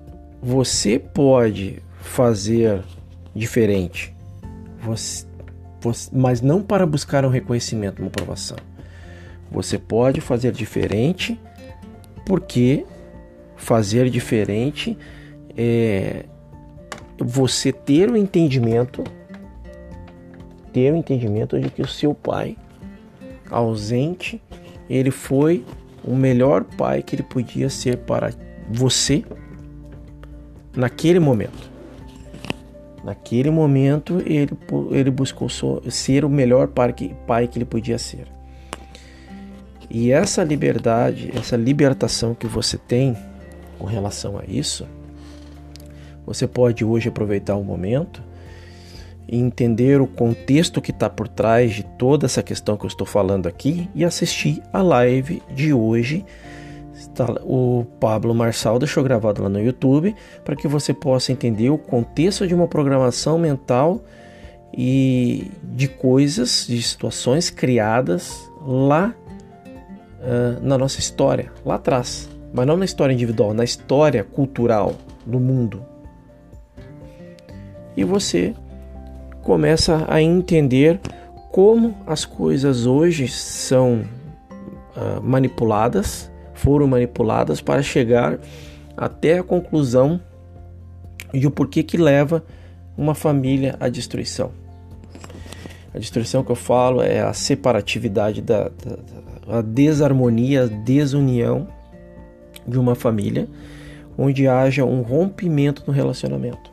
você 0.43 0.99
pode 0.99 1.83
fazer 2.01 2.83
diferente. 3.35 4.15
Você, 4.83 5.27
mas 6.13 6.41
não 6.41 6.63
para 6.63 6.87
buscar 6.87 7.25
um 7.25 7.29
reconhecimento, 7.29 8.01
uma 8.01 8.09
aprovação. 8.09 8.57
Você 9.51 9.79
pode 9.79 10.21
fazer 10.21 10.53
diferente 10.53 11.39
porque 12.25 12.85
fazer 13.57 14.11
diferente 14.11 14.97
é 15.57 16.25
você 17.19 17.73
ter 17.73 18.11
o 18.11 18.17
entendimento 18.17 19.03
ter 20.73 20.93
o 20.93 20.97
entendimento 20.97 21.59
de 21.59 21.71
que 21.71 21.81
o 21.81 21.89
seu 21.89 22.15
pai 22.15 22.55
ausente 23.51 24.43
ele 24.91 25.11
foi 25.11 25.65
o 26.05 26.15
melhor 26.15 26.65
pai 26.65 27.03
que 27.03 27.17
ele 27.17 27.23
podia 27.23 27.71
ser 27.71 27.97
para 27.97 28.31
você 28.69 29.25
naquele 30.77 31.19
momento. 31.19 31.71
Naquele 33.03 33.51
momento 33.51 34.23
ele, 34.27 34.51
ele 34.91 35.11
buscou 35.11 35.49
ser 35.89 36.25
o 36.25 36.29
melhor 36.29 36.69
pai 36.69 36.93
que, 36.93 37.15
pai 37.27 37.49
que 37.49 37.59
ele 37.59 37.65
podia 37.65 37.99
ser. 37.99 38.27
E 39.89 40.11
essa 40.11 40.45
liberdade, 40.45 41.31
essa 41.35 41.57
libertação 41.57 42.35
que 42.35 42.47
você 42.47 42.77
tem 42.77 43.17
com 43.79 43.87
relação 43.87 44.39
a 44.39 44.45
isso, 44.47 44.87
você 46.27 46.47
pode 46.47 46.85
hoje 46.85 47.09
aproveitar 47.09 47.55
o 47.55 47.63
momento 47.63 48.23
e 49.29 49.39
entender 49.39 50.01
o 50.01 50.07
contexto 50.07 50.81
que 50.81 50.91
está 50.91 51.09
por 51.11 51.29
trás 51.29 51.75
de 51.75 51.83
toda 51.83 52.27
essa 52.27 52.43
questão 52.43 52.77
que 52.77 52.85
eu 52.85 52.89
estou 52.89 53.07
falando 53.07 53.47
aqui 53.47 53.89
e 53.95 54.05
assistir 54.05 54.63
a 54.73 54.83
live 54.83 55.43
de 55.51 55.73
hoje. 55.73 56.25
O 57.43 57.85
Pablo 58.01 58.35
Marçal 58.35 58.79
deixou 58.79 59.03
gravado 59.03 59.43
lá 59.43 59.49
no 59.49 59.61
YouTube 59.61 60.15
para 60.45 60.57
que 60.57 60.69
você 60.69 60.93
possa 60.95 61.33
entender 61.33 61.71
o 61.71 61.79
contexto 61.79 62.47
de 62.47 62.55
uma 62.55 62.67
programação 62.67 63.39
mental 63.39 64.03
e 64.73 65.51
de 65.63 65.89
coisas, 65.89 66.67
de 66.67 66.83
situações 66.83 67.51
criadas 67.51 68.51
lá 68.61 69.15
uh, 70.21 70.61
na 70.63 70.77
nossa 70.77 70.99
história, 70.99 71.53
lá 71.65 71.77
atrás, 71.77 72.29
mas 72.57 72.67
não 72.67 72.79
na 72.79 72.87
história 72.87 73.13
individual, 73.13 73.53
na 73.53 73.65
história 73.65 74.25
cultural 74.25 74.95
do 75.27 75.39
mundo. 75.39 75.85
E 77.95 78.03
você 78.03 78.55
começa 79.43 80.07
a 80.09 80.23
entender 80.23 80.99
como 81.53 81.95
as 82.07 82.25
coisas 82.25 82.87
hoje 82.87 83.29
são 83.29 84.05
uh, 84.97 85.23
manipuladas, 85.23 86.31
foram 86.55 86.87
manipuladas 86.87 87.61
para 87.61 87.83
chegar 87.83 88.39
até 88.97 89.39
a 89.39 89.43
conclusão 89.43 90.19
de 91.35 91.47
o 91.47 91.51
porquê 91.51 91.83
que 91.83 91.99
leva 91.99 92.43
uma 92.97 93.15
família 93.15 93.77
à 93.79 93.91
destruição. 93.91 94.51
A 95.95 95.99
destruição 95.99 96.43
que 96.43 96.51
eu 96.51 96.57
falo 96.57 97.03
é 97.03 97.21
a 97.21 97.35
separatividade, 97.35 98.41
da, 98.41 98.71
da, 98.71 99.59
a 99.59 99.61
desarmonia, 99.61 100.65
a 100.65 100.67
desunião 100.67 101.76
de 102.67 102.79
uma 102.79 102.95
família, 102.95 103.49
onde 104.19 104.49
haja 104.49 104.85
um 104.85 105.03
rompimento 105.03 105.83
no 105.87 105.93
relacionamento. 105.93 106.71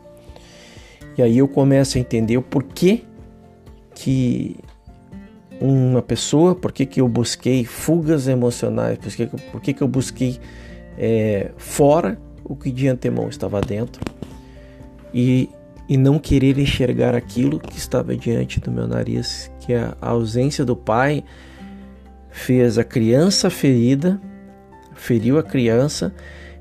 E 1.18 1.22
aí 1.22 1.38
eu 1.38 1.48
começo 1.48 1.98
a 1.98 2.02
entender 2.02 2.38
o 2.38 2.42
porquê 2.42 3.04
que 3.94 4.56
uma 5.62 6.02
pessoa, 6.02 6.56
por 6.56 6.72
que, 6.72 6.86
que 6.86 7.00
eu 7.00 7.08
busquei 7.08 7.64
fugas 7.64 8.28
emocionais, 8.28 8.98
por 8.98 9.12
que, 9.12 9.28
que, 9.62 9.74
que 9.74 9.82
eu 9.82 9.88
busquei 9.88 10.40
é, 10.98 11.52
fora 11.58 12.20
o 12.44 12.56
que 12.56 12.72
de 12.72 12.88
antemão 12.88 13.30
estava 13.30 13.62
dentro 13.62 14.02
e, 15.14 15.50
e 15.88 15.96
não 15.96 16.20
querer 16.20 16.58
enxergar 16.58 17.16
aquilo 17.16 17.60
que 17.60 17.78
estava 17.78 18.16
diante 18.16 18.60
do 18.60 18.72
meu 18.72 18.88
nariz, 18.88 19.52
que 19.60 19.74
a 19.74 19.96
ausência 20.02 20.66
do 20.66 20.76
pai 20.76 21.24
fez 22.30 22.78
a 22.78 22.84
criança 22.84 23.50
ferida, 23.50 24.20
feriu 25.04 25.38
a 25.38 25.44
criança 25.44 26.14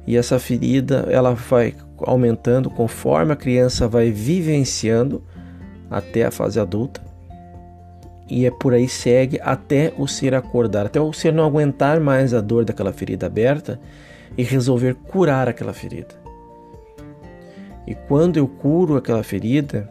e 0.05 0.17
essa 0.17 0.39
ferida 0.39 1.07
ela 1.09 1.33
vai 1.33 1.75
aumentando 1.99 2.69
conforme 2.69 3.33
a 3.33 3.37
criança 3.37 3.87
vai 3.87 4.11
vivenciando 4.11 5.23
até 5.89 6.25
a 6.25 6.31
fase 6.31 6.59
adulta. 6.59 7.01
E 8.29 8.45
é 8.45 8.51
por 8.51 8.75
aí 8.75 8.89
segue 8.89 9.39
até 9.43 9.93
o 9.97 10.09
ser 10.09 10.35
acordar, 10.35 10.87
até 10.87 11.01
o 11.01 11.13
ser 11.13 11.33
não 11.33 11.45
aguentar 11.45 12.01
mais 12.01 12.35
a 12.35 12.41
dor 12.41 12.65
daquela 12.65 12.93
ferida 12.93 13.27
aberta 13.27 13.79
e 14.37 14.43
resolver 14.43 14.95
curar 14.95 15.49
aquela 15.49 15.73
ferida. 15.73 16.15
E 17.87 17.95
quando 17.95 18.39
eu 18.39 18.49
curo 18.49 18.97
aquela 18.97 19.23
ferida, 19.23 19.89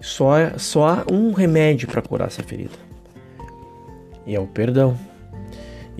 só, 0.00 0.34
só 0.56 0.86
há 0.86 1.04
um 1.10 1.32
remédio 1.32 1.88
para 1.88 2.02
curar 2.02 2.28
essa 2.28 2.42
ferida. 2.42 2.78
E 4.24 4.36
é 4.36 4.40
o 4.40 4.46
perdão. 4.46 4.96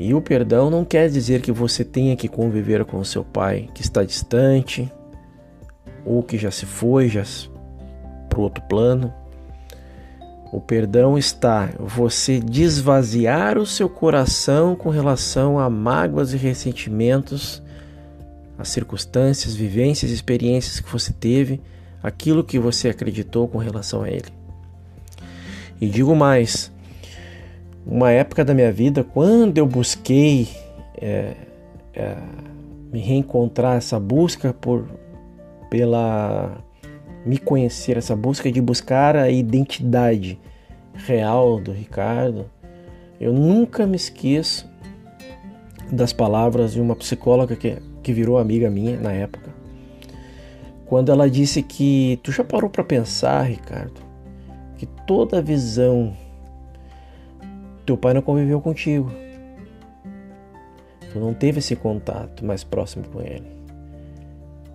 E 0.03 0.13
o 0.15 0.21
perdão 0.21 0.69
não 0.69 0.85
quer 0.85 1.09
dizer 1.09 1.41
que 1.43 1.53
você 1.53 1.85
tenha 1.85 2.17
que 2.17 2.27
conviver 2.27 2.85
com 2.85 3.05
seu 3.05 3.23
pai 3.23 3.69
que 3.73 3.83
está 3.83 4.03
distante, 4.03 4.91
ou 6.05 6.25
que 6.25 6.37
já 6.37 6.51
se 6.51 6.67
foi, 6.67 7.09
já 7.09 7.23
para 8.29 8.41
outro 8.41 8.65
plano. 8.65 9.15
O 10.53 10.61
perdão 10.61 11.17
está 11.17 11.71
você 11.79 12.41
desvaziar 12.41 13.57
o 13.59 13.65
seu 13.65 13.89
coração 13.89 14.75
com 14.75 14.91
relação 14.91 15.57
a 15.57 15.71
mágoas 15.71 16.33
e 16.33 16.37
ressentimentos, 16.37 17.63
as 18.59 18.71
circunstâncias, 18.71 19.55
vivências, 19.55 20.11
experiências 20.11 20.81
que 20.81 20.91
você 20.91 21.13
teve, 21.13 21.61
aquilo 22.03 22.43
que 22.43 22.59
você 22.59 22.89
acreditou 22.89 23.47
com 23.47 23.59
relação 23.59 24.03
a 24.03 24.11
ele. 24.11 24.33
E 25.81 25.89
digo 25.89 26.17
mais, 26.17 26.72
uma 27.87 28.11
época 28.11 28.45
da 28.45 28.55
minha 28.55 28.73
vida, 28.73 29.03
quando 29.03 29.59
eu 29.59 29.67
busquei 29.67 30.49
é, 31.01 31.35
é, 31.95 32.17
me 32.93 33.01
reencontrar, 33.01 33.77
essa 33.77 33.99
busca 33.99 34.53
por 34.53 34.87
pela 35.69 36.63
me 37.25 37.39
conhecer, 37.39 37.97
essa 37.97 38.15
busca 38.15 38.53
de 38.53 38.61
buscar 38.61 39.17
a 39.17 39.31
identidade 39.31 40.39
real 40.95 41.59
do 41.59 41.73
Ricardo, 41.73 42.47
eu 43.21 43.33
nunca 43.33 43.87
me 43.87 43.97
esqueço 43.97 44.71
das 45.91 46.13
palavras 46.13 46.73
de 46.73 46.81
uma 46.81 46.97
psicóloga 46.97 47.57
que, 47.57 47.79
que 48.03 48.13
virou 48.13 48.39
amiga 48.39 48.69
minha 48.71 48.99
na 48.99 49.13
época. 49.13 49.51
Quando 50.87 51.11
ela 51.11 51.31
disse 51.31 51.63
que 51.63 52.21
tu 52.23 52.31
já 52.31 52.45
parou 52.45 52.69
para 52.69 52.85
pensar, 52.85 53.43
Ricardo, 53.43 54.01
que 54.77 54.85
toda 55.07 55.41
visão 55.41 56.15
teu 57.85 57.97
pai 57.97 58.15
não 58.15 58.23
conviveu 58.23 58.61
contigo. 58.61 59.11
Tu 61.13 61.19
não 61.19 61.35
teve 61.35 61.59
esse 61.59 61.77
contato 61.77 62.45
mais 62.45 62.65
próximo 62.65 63.05
com 63.09 63.21
ele. 63.21 63.47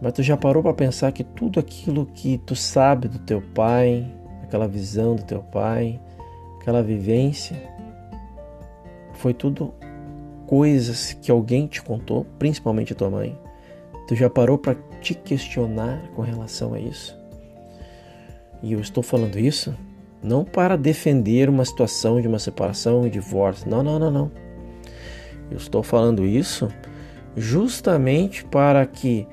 Mas 0.02 0.13
tu 0.13 0.22
já 0.22 0.38
parou 0.38 0.62
para 0.62 0.74
pensar 0.74 1.12
que 1.12 1.24
tudo 1.24 1.60
aquilo 1.60 2.06
que 2.06 2.38
tu 2.39 2.56
sabe 2.56 3.08
do 3.08 3.17
teu 3.20 3.41
pai, 3.41 4.06
aquela 4.43 4.67
visão 4.67 5.15
do 5.15 5.24
teu 5.24 5.41
pai, 5.41 6.00
aquela 6.62 6.84
vivência, 6.84 7.58
foi 9.13 9.34
tudo 9.34 9.74
coisas 10.46 11.13
que 11.13 11.32
alguém 11.32 11.65
te 11.65 11.82
contou, 11.82 12.26
principalmente 12.38 12.93
tua 12.93 13.10
mãe. 13.10 13.38
Tu 14.08 14.15
já 14.15 14.30
parou 14.30 14.58
para 14.58 14.76
te 15.02 15.15
questionar 15.15 16.00
com 16.15 16.22
relação 16.22 16.74
a 16.74 16.80
isso? 16.80 17.17
E 18.62 18.74
eu 18.74 18.80
estou 18.80 19.02
falando 19.02 19.39
isso 19.39 19.74
não 20.21 20.43
para 20.43 20.77
defender 20.77 21.49
uma 21.49 21.65
situação 21.65 22.19
de 22.21 22.27
uma 22.27 22.39
separação 22.39 23.06
e 23.06 23.10
divórcio. 23.10 23.69
Não, 23.69 23.84
não, 23.84 23.99
não, 23.99 24.12
não. 24.12 24.32
Eu 25.49 25.58
estou 25.58 25.84
falando 25.84 26.25
isso 26.25 26.67
justamente 27.36 28.43
para 28.43 28.86
que 28.86 29.27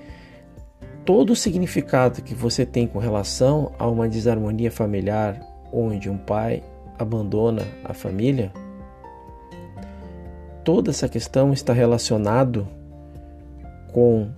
todo 1.05 1.33
o 1.33 1.37
significado 1.37 2.23
que 2.23 2.35
você 2.35 2.65
tem 2.65 2.87
com 2.87 2.99
relação 2.99 3.73
a 3.79 3.89
uma 3.89 4.09
desarmonia 4.09 4.71
familiar 4.71 5.41
onde 5.73 6.09
um 6.09 6.19
pai 6.19 6.63
abandona 6.99 7.63
a 7.85 7.93
família, 7.93 8.53
toda 10.63 10.91
essa 10.91 11.09
questão 11.09 11.53
está 11.53 11.73
relacionado 11.73 12.69
com 13.93 14.31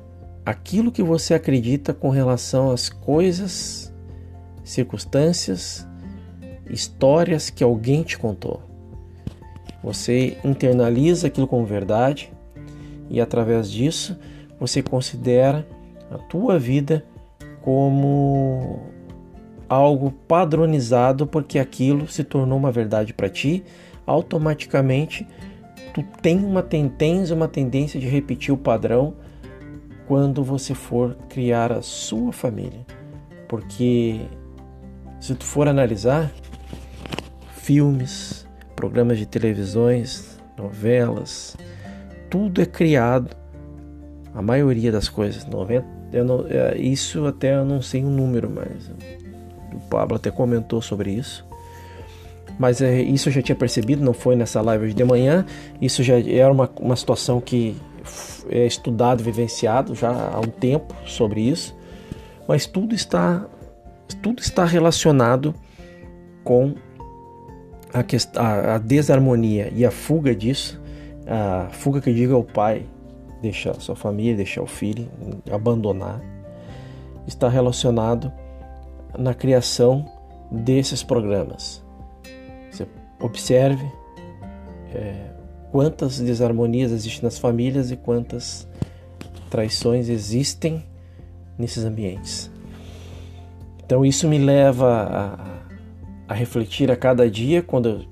aquilo 0.44 0.92
que 0.92 1.02
você 1.02 1.34
acredita 1.34 1.92
com 1.92 2.08
relação 2.08 2.70
às 2.70 2.88
coisas, 2.88 3.92
circunstâncias, 4.64 5.86
histórias 6.70 7.50
que 7.50 7.62
alguém 7.62 8.02
te 8.02 8.18
contou. 8.18 8.62
Você 9.82 10.36
internaliza 10.44 11.26
aquilo 11.28 11.46
como 11.46 11.64
verdade 11.64 12.32
e 13.08 13.20
através 13.20 13.70
disso 13.70 14.18
você 14.58 14.82
considera 14.82 15.66
a 16.10 16.18
tua 16.18 16.58
vida 16.58 17.04
como 17.62 18.80
algo 19.68 20.12
padronizado, 20.28 21.26
porque 21.26 21.58
aquilo 21.58 22.08
se 22.08 22.22
tornou 22.22 22.58
uma 22.58 22.70
verdade 22.70 23.12
para 23.12 23.28
ti, 23.28 23.64
automaticamente 24.06 25.26
tu 25.92 26.02
tem 26.22 26.38
uma 26.44 26.62
tendência, 26.62 27.34
uma 27.34 27.48
tendência 27.48 27.98
de 27.98 28.06
repetir 28.06 28.52
o 28.54 28.56
padrão 28.56 29.14
quando 30.06 30.44
você 30.44 30.74
for 30.74 31.16
criar 31.28 31.72
a 31.72 31.82
sua 31.82 32.32
família. 32.32 32.86
Porque 33.48 34.20
se 35.20 35.34
tu 35.34 35.44
for 35.44 35.66
analisar 35.68 36.30
filmes, 37.66 38.46
programas 38.76 39.18
de 39.18 39.26
televisões, 39.26 40.38
novelas, 40.56 41.56
tudo 42.30 42.62
é 42.62 42.66
criado 42.66 43.36
A 44.32 44.40
maioria 44.40 44.92
das 44.92 45.08
coisas, 45.08 45.44
90, 45.44 45.84
eu 46.12 46.24
não, 46.24 46.46
é, 46.48 46.78
isso 46.78 47.26
até 47.26 47.56
eu 47.56 47.64
não 47.64 47.82
sei 47.82 48.04
o 48.04 48.06
um 48.06 48.10
número, 48.10 48.48
mas 48.48 48.88
o 49.74 49.80
Pablo 49.90 50.16
até 50.16 50.30
comentou 50.30 50.80
sobre 50.80 51.10
isso. 51.10 51.44
Mas 52.56 52.80
é, 52.80 53.02
isso 53.02 53.30
eu 53.30 53.32
já 53.32 53.42
tinha 53.42 53.56
percebido, 53.56 54.04
não 54.04 54.12
foi 54.12 54.36
nessa 54.36 54.60
live 54.60 54.94
de 54.94 55.02
manhã. 55.02 55.44
Isso 55.80 56.04
já 56.04 56.20
era 56.20 56.52
uma, 56.52 56.70
uma 56.80 56.94
situação 56.94 57.40
que 57.40 57.76
é 58.48 58.64
estudado, 58.64 59.24
vivenciado 59.24 59.92
já 59.94 60.10
há 60.10 60.38
um 60.38 60.50
tempo 60.50 60.94
sobre 61.04 61.40
isso. 61.40 61.74
Mas 62.46 62.64
tudo 62.64 62.94
está, 62.94 63.44
tudo 64.22 64.40
está 64.40 64.64
relacionado 64.64 65.52
com 66.44 66.76
a, 68.36 68.74
a, 68.74 68.78
desarmonia 68.78 69.72
e 69.74 69.84
a 69.84 69.90
fuga 69.90 70.34
disso. 70.34 70.80
A 71.26 71.68
fuga 71.70 72.00
que 72.00 72.10
eu 72.10 72.14
digo 72.14 72.32
é 72.32 72.36
o 72.36 72.44
pai 72.44 72.86
deixar 73.42 73.74
sua 73.80 73.96
família, 73.96 74.36
deixar 74.36 74.62
o 74.62 74.66
filho, 74.66 75.08
abandonar, 75.50 76.20
está 77.26 77.48
relacionado 77.48 78.32
na 79.18 79.34
criação 79.34 80.06
desses 80.50 81.02
programas. 81.02 81.82
Você 82.70 82.86
observe 83.20 83.84
é, 84.94 85.30
quantas 85.70 86.20
desarmonias 86.20 86.92
existem 86.92 87.24
nas 87.24 87.38
famílias 87.38 87.90
e 87.90 87.96
quantas 87.96 88.68
traições 89.50 90.08
existem 90.08 90.84
nesses 91.58 91.84
ambientes. 91.84 92.50
Então 93.84 94.04
isso 94.04 94.28
me 94.28 94.38
leva 94.38 95.02
a, 95.02 95.55
a 96.28 96.34
refletir 96.34 96.90
a 96.90 96.96
cada 96.96 97.30
dia, 97.30 97.62
quando, 97.62 98.06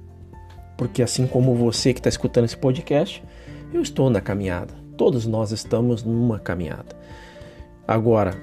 porque 0.76 1.02
assim 1.02 1.26
como 1.26 1.54
você 1.54 1.92
que 1.92 2.00
está 2.00 2.08
escutando 2.08 2.44
esse 2.44 2.56
podcast, 2.56 3.22
eu 3.72 3.82
estou 3.82 4.08
na 4.08 4.20
caminhada. 4.20 4.74
Todos 4.96 5.26
nós 5.26 5.50
estamos 5.50 6.04
numa 6.04 6.38
caminhada. 6.38 6.96
Agora, 7.86 8.34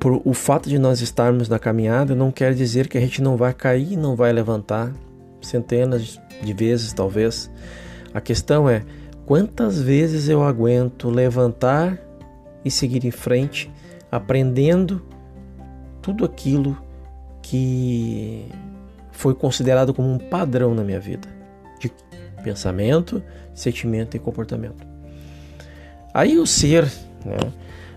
por 0.00 0.20
o 0.24 0.32
fato 0.32 0.68
de 0.68 0.78
nós 0.78 1.00
estarmos 1.00 1.48
na 1.48 1.58
caminhada 1.58 2.14
não 2.14 2.30
quer 2.30 2.54
dizer 2.54 2.88
que 2.88 2.96
a 2.96 3.00
gente 3.00 3.20
não 3.20 3.36
vai 3.36 3.52
cair, 3.52 3.96
não 3.96 4.16
vai 4.16 4.32
levantar 4.32 4.92
centenas 5.40 6.20
de 6.42 6.52
vezes, 6.52 6.92
talvez. 6.92 7.50
A 8.14 8.20
questão 8.20 8.68
é 8.68 8.82
quantas 9.26 9.80
vezes 9.80 10.28
eu 10.28 10.42
aguento 10.42 11.10
levantar 11.10 11.98
e 12.64 12.70
seguir 12.70 13.04
em 13.04 13.10
frente, 13.10 13.70
aprendendo 14.10 15.02
tudo 16.00 16.24
aquilo 16.24 16.76
que 17.48 18.44
foi 19.12 19.32
considerado 19.32 19.94
como 19.94 20.12
um 20.12 20.18
padrão 20.18 20.74
na 20.74 20.82
minha 20.82 20.98
vida 20.98 21.28
de 21.78 21.92
pensamento, 22.42 23.22
sentimento 23.54 24.16
e 24.16 24.20
comportamento. 24.20 24.84
Aí 26.12 26.38
o 26.38 26.46
ser 26.46 26.84
né, 27.24 27.36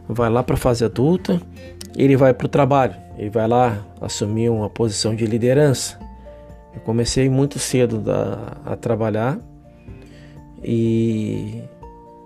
vai 0.08 0.30
lá 0.30 0.44
para 0.44 0.54
a 0.54 0.58
fase 0.58 0.86
adulta, 0.86 1.42
ele 1.96 2.16
vai 2.16 2.34
para 2.34 2.46
o 2.46 2.50
trabalho, 2.50 2.96
ele 3.18 3.30
vai 3.32 3.48
lá 3.48 3.84
assumir 4.00 4.50
uma 4.50 4.70
posição 4.70 5.16
de 5.16 5.26
liderança. 5.26 6.00
Eu 6.74 6.82
comecei 6.82 7.28
muito 7.28 7.58
cedo 7.58 8.00
da, 8.00 8.58
a 8.64 8.76
trabalhar 8.76 9.40
e 10.64 11.64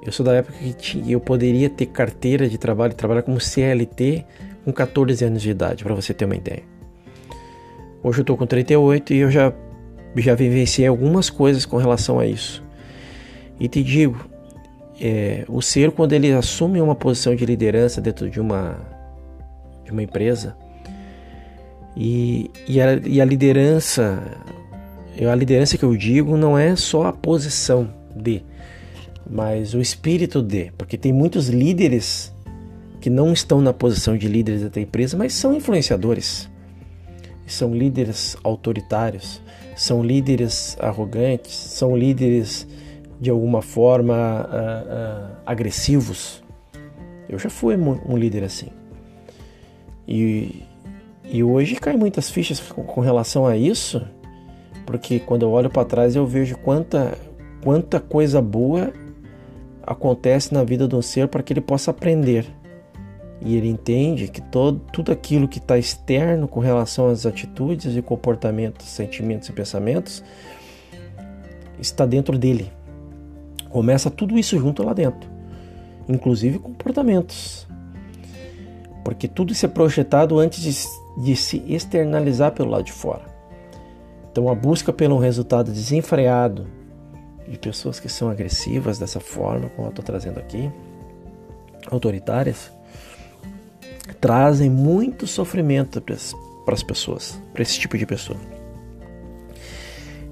eu 0.06 0.12
sou 0.12 0.26
da 0.26 0.34
época 0.34 0.58
que 0.58 0.74
tinha, 0.74 1.10
eu 1.10 1.22
poderia 1.22 1.70
ter 1.70 1.86
carteira 1.86 2.50
de 2.50 2.58
trabalho, 2.58 2.94
trabalhar 2.94 3.22
como 3.22 3.40
CLT 3.40 4.26
com 4.66 4.74
14 4.74 5.24
anos 5.24 5.42
de 5.42 5.52
idade, 5.52 5.84
para 5.86 5.96
você 5.96 6.14
ter 6.14 6.26
uma 6.26 6.36
ideia. 6.36 6.73
Hoje 8.04 8.20
eu 8.20 8.24
estou 8.24 8.36
com 8.36 8.46
38 8.46 9.14
e 9.14 9.18
eu 9.18 9.32
já 9.32 9.54
já 10.18 10.36
vivenciei 10.36 10.88
algumas 10.88 11.30
coisas 11.30 11.66
com 11.66 11.78
relação 11.78 12.20
a 12.20 12.26
isso. 12.28 12.62
E 13.60 13.68
te 13.68 13.82
digo, 13.82 14.30
é, 15.02 15.44
o 15.48 15.62
ser 15.62 15.92
quando 15.92 16.14
ele 16.14 16.32
assume 16.32 16.82
uma 16.82 16.96
posição 16.96 17.36
de 17.36 17.46
liderança 17.46 18.00
dentro 18.00 18.30
de 18.30 18.40
uma 18.40 18.78
de 19.84 19.92
uma 19.92 20.04
empresa 20.04 20.56
e, 21.96 22.50
e, 22.68 22.80
a, 22.82 22.94
e 23.06 23.20
a 23.20 23.26
liderança 23.26 24.22
a 25.30 25.36
liderança 25.36 25.78
que 25.78 25.84
eu 25.84 25.96
digo 25.96 26.38
não 26.38 26.58
é 26.58 26.76
só 26.76 27.06
a 27.06 27.14
posição 27.14 27.90
de 28.16 28.44
mas 29.30 29.74
o 29.74 29.82
espírito 29.82 30.42
de 30.42 30.72
porque 30.78 30.98
tem 30.98 31.12
muitos 31.12 31.50
líderes 31.50 32.34
que 33.02 33.10
não 33.10 33.34
estão 33.34 33.62
na 33.62 33.74
posição 33.74 34.18
de 34.18 34.28
líderes 34.28 34.70
da 34.70 34.82
empresa 34.82 35.18
mas 35.18 35.34
são 35.34 35.54
influenciadores 35.54 36.50
são 37.46 37.74
líderes 37.74 38.38
autoritários 38.44 39.42
são 39.76 40.04
líderes 40.04 40.78
arrogantes, 40.80 41.54
são 41.54 41.96
líderes 41.98 42.68
de 43.20 43.30
alguma 43.30 43.62
forma 43.62 44.14
uh, 44.14 45.34
uh, 45.34 45.38
agressivos. 45.46 46.44
Eu 47.28 47.40
já 47.40 47.50
fui 47.50 47.76
um 47.76 48.18
líder 48.18 48.44
assim. 48.44 48.68
E, 50.08 50.64
e 51.24 51.44
hoje 51.44 51.76
cai 51.76 51.96
muitas 51.96 52.30
fichas 52.30 52.60
com, 52.60 52.84
com 52.84 53.02
relação 53.02 53.48
a 53.48 53.56
isso, 53.56 54.06
porque 54.86 55.20
quando 55.20 55.44
eu 55.44 55.52
olho 55.52 55.70
para 55.70 55.86
trás 55.86 56.16
eu 56.16 56.26
vejo 56.26 56.58
quanta, 56.58 57.18
quanta 57.64 58.00
coisa 58.00 58.42
boa 58.42 58.92
acontece 59.82 60.54
na 60.54 60.64
vida 60.64 60.88
de 60.88 60.96
um 60.96 61.02
ser 61.02 61.28
para 61.28 61.42
que 61.42 61.54
ele 61.54 61.62
possa 61.62 61.92
aprender 61.92 62.46
e 63.46 63.58
ele 63.58 63.68
entende 63.68 64.30
que 64.30 64.42
todo, 64.42 64.80
tudo 64.92 65.12
aquilo 65.12 65.50
que 65.50 65.58
está 65.58 65.78
externo 65.78 66.48
com 66.48 66.62
relação 66.62 67.10
às 67.10 67.26
atitudes 67.26 67.96
e 67.96 68.02
comportamentos, 68.02 68.88
sentimentos 68.88 69.50
e 69.50 69.52
pensamentos 69.52 70.24
está 71.78 72.06
dentro 72.06 72.38
dele. 72.38 72.72
Começa 73.70 74.10
tudo 74.10 74.38
isso 74.38 74.58
junto 74.58 74.82
lá 74.82 74.94
dentro, 74.94 75.30
inclusive 76.08 76.58
comportamentos, 76.58 77.68
porque 79.04 79.28
tudo 79.28 79.52
isso 79.52 79.66
é 79.66 79.70
projetado 79.70 80.40
antes 80.40 80.62
de, 80.62 81.24
de 81.24 81.36
se 81.36 81.58
externalizar 81.68 82.54
pelo 82.54 82.70
lado 82.70 82.86
de 82.86 82.94
fora. 82.94 83.34
Então, 84.32 84.50
a 84.50 84.56
busca 84.56 84.94
pelo 84.94 85.20
resultado 85.20 85.72
desenfreado 85.72 86.66
de 87.48 87.60
pessoas 87.60 88.00
que 88.00 88.08
são 88.08 88.30
agressivas 88.30 88.98
dessa 88.98 89.20
forma, 89.20 89.70
como 89.70 89.88
eu 89.88 89.90
estou 89.90 90.04
trazendo 90.04 90.40
aqui, 90.40 90.72
autoritárias, 91.92 92.72
trazem 94.20 94.70
muito 94.70 95.26
sofrimento 95.28 96.02
para 96.02 96.74
as 96.74 96.84
pessoas, 96.84 97.40
para 97.54 97.62
esse 97.62 97.80
tipo 97.80 97.98
de 97.98 98.06
pessoa. 98.06 98.40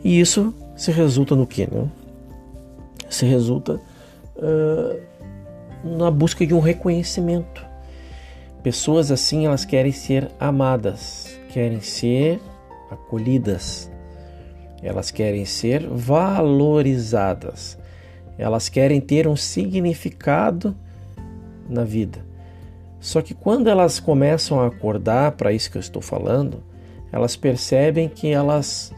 E 0.03 0.19
isso 0.19 0.53
se 0.75 0.91
resulta 0.91 1.35
no 1.35 1.45
que? 1.45 1.69
Né? 1.71 1.87
Se 3.09 3.25
resulta 3.25 3.79
uh, 4.35 4.99
na 5.83 6.09
busca 6.09 6.45
de 6.45 6.53
um 6.53 6.59
reconhecimento. 6.59 7.65
Pessoas 8.63 9.11
assim, 9.11 9.45
elas 9.45 9.65
querem 9.65 9.91
ser 9.91 10.29
amadas, 10.39 11.39
querem 11.49 11.81
ser 11.81 12.39
acolhidas, 12.89 13.89
elas 14.83 15.11
querem 15.11 15.45
ser 15.45 15.87
valorizadas, 15.87 17.77
elas 18.37 18.69
querem 18.69 18.99
ter 18.99 19.27
um 19.27 19.35
significado 19.35 20.75
na 21.69 21.83
vida. 21.83 22.30
Só 23.01 23.19
que 23.19 23.33
quando 23.33 23.67
elas 23.67 23.99
começam 23.99 24.61
a 24.61 24.67
acordar 24.67 25.31
para 25.31 25.51
isso 25.51 25.71
que 25.71 25.77
eu 25.77 25.81
estou 25.81 26.03
falando, 26.03 26.63
elas 27.11 27.35
percebem 27.35 28.07
que 28.07 28.27
elas, 28.29 28.93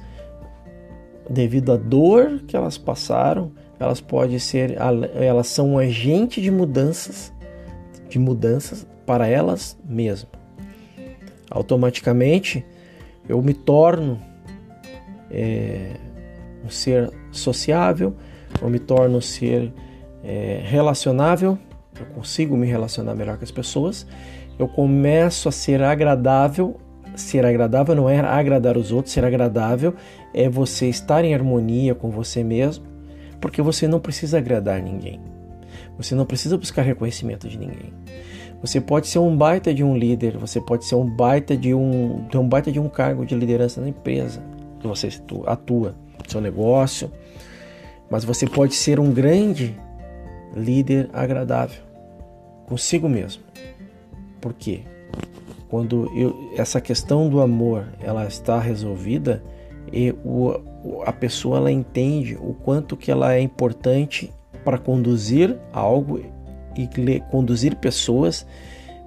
devido 1.30 1.72
à 1.72 1.78
dor 1.78 2.42
que 2.46 2.56
elas 2.56 2.78
passaram, 2.78 3.54
elas 3.80 4.02
podem 4.02 4.38
ser, 4.38 4.76
elas 5.16 5.48
são 5.48 5.72
um 5.72 5.78
agente 5.78 6.42
de 6.42 6.52
mudanças, 6.52 7.34
de 8.10 8.20
mudanças 8.20 8.86
para 9.06 9.26
elas 9.26 9.80
mesmas. 9.86 10.34
Automaticamente, 11.50 12.66
eu 13.28 13.42
me 13.42 13.54
torno 13.54 14.20
é, 15.32 15.94
um 16.66 16.70
ser 16.70 17.10
sociável, 17.32 18.14
eu 18.62 18.70
me 18.70 18.80
torno 18.80 19.20
um 19.20 19.22
ser 19.22 19.72
é, 20.22 20.62
relacionável 20.62 21.58
eu 22.00 22.06
consigo 22.08 22.56
me 22.58 22.68
relacionar 22.68 23.16
melhor 23.16 23.38
com 23.38 23.44
as 23.44 23.52
pessoas, 23.52 24.06
eu 24.58 24.68
começo 24.68 25.50
a 25.50 25.52
ser 25.52 25.82
agradável. 25.82 26.80
Ser 27.16 27.46
agradável 27.46 27.94
não 27.94 28.10
é 28.10 28.20
agradar 28.20 28.76
os 28.76 28.92
outros, 28.92 29.14
ser 29.14 29.24
agradável 29.24 29.94
é 30.34 30.50
você 30.50 30.88
estar 30.88 31.24
em 31.24 31.36
harmonia 31.36 31.94
com 31.94 32.10
você 32.10 32.44
mesmo, 32.44 32.86
porque 33.40 33.62
você 33.62 33.88
não 33.88 34.00
precisa 34.00 34.40
agradar 34.40 34.82
ninguém. 34.82 35.22
Você 35.96 36.16
não 36.16 36.26
precisa 36.26 36.58
buscar 36.58 36.82
reconhecimento 36.82 37.48
de 37.48 37.58
ninguém. 37.58 37.94
Você 38.62 38.82
pode 38.82 39.08
ser 39.08 39.20
um 39.20 39.36
baita 39.36 39.74
de 39.74 39.84
um 39.84 39.96
líder, 39.96 40.38
você 40.38 40.60
pode 40.60 40.86
ser 40.86 40.96
um 40.96 41.06
baita 41.06 41.56
de 41.56 41.74
um, 41.74 42.26
ter 42.32 42.38
um 42.38 42.48
baita 42.48 42.72
de 42.72 42.80
um 42.80 42.90
cargo 42.90 43.26
de 43.26 43.36
liderança 43.36 43.80
na 43.80 43.90
empresa 43.90 44.42
que 44.80 44.88
você 44.88 45.10
atua, 45.46 45.96
seu 46.28 46.42
negócio, 46.42 47.12
mas 48.10 48.24
você 48.24 48.48
pode 48.48 48.74
ser 48.74 49.00
um 49.00 49.12
grande 49.12 49.78
líder 50.56 51.10
agradável 51.14 51.94
consigo 52.68 53.08
mesmo. 53.08 53.44
Por 54.42 54.54
quê? 54.54 54.82
Quando 55.70 56.12
eu, 56.16 56.52
essa 56.58 56.80
questão 56.80 57.30
do 57.30 57.42
amor 57.42 57.88
ela 58.00 58.26
está 58.26 58.60
resolvida 58.60 59.44
e 59.92 60.12
o, 60.24 60.60
a 61.06 61.12
pessoa 61.12 61.58
ela 61.58 61.72
entende 61.72 62.36
o 62.36 62.54
quanto 62.54 62.98
que 62.98 63.12
ela 63.12 63.34
é 63.34 63.40
importante 63.42 64.32
para 64.64 64.78
conduzir 64.78 65.58
algo 65.72 66.20
e 66.76 66.88
conduzir 67.32 67.76
pessoas 67.76 68.46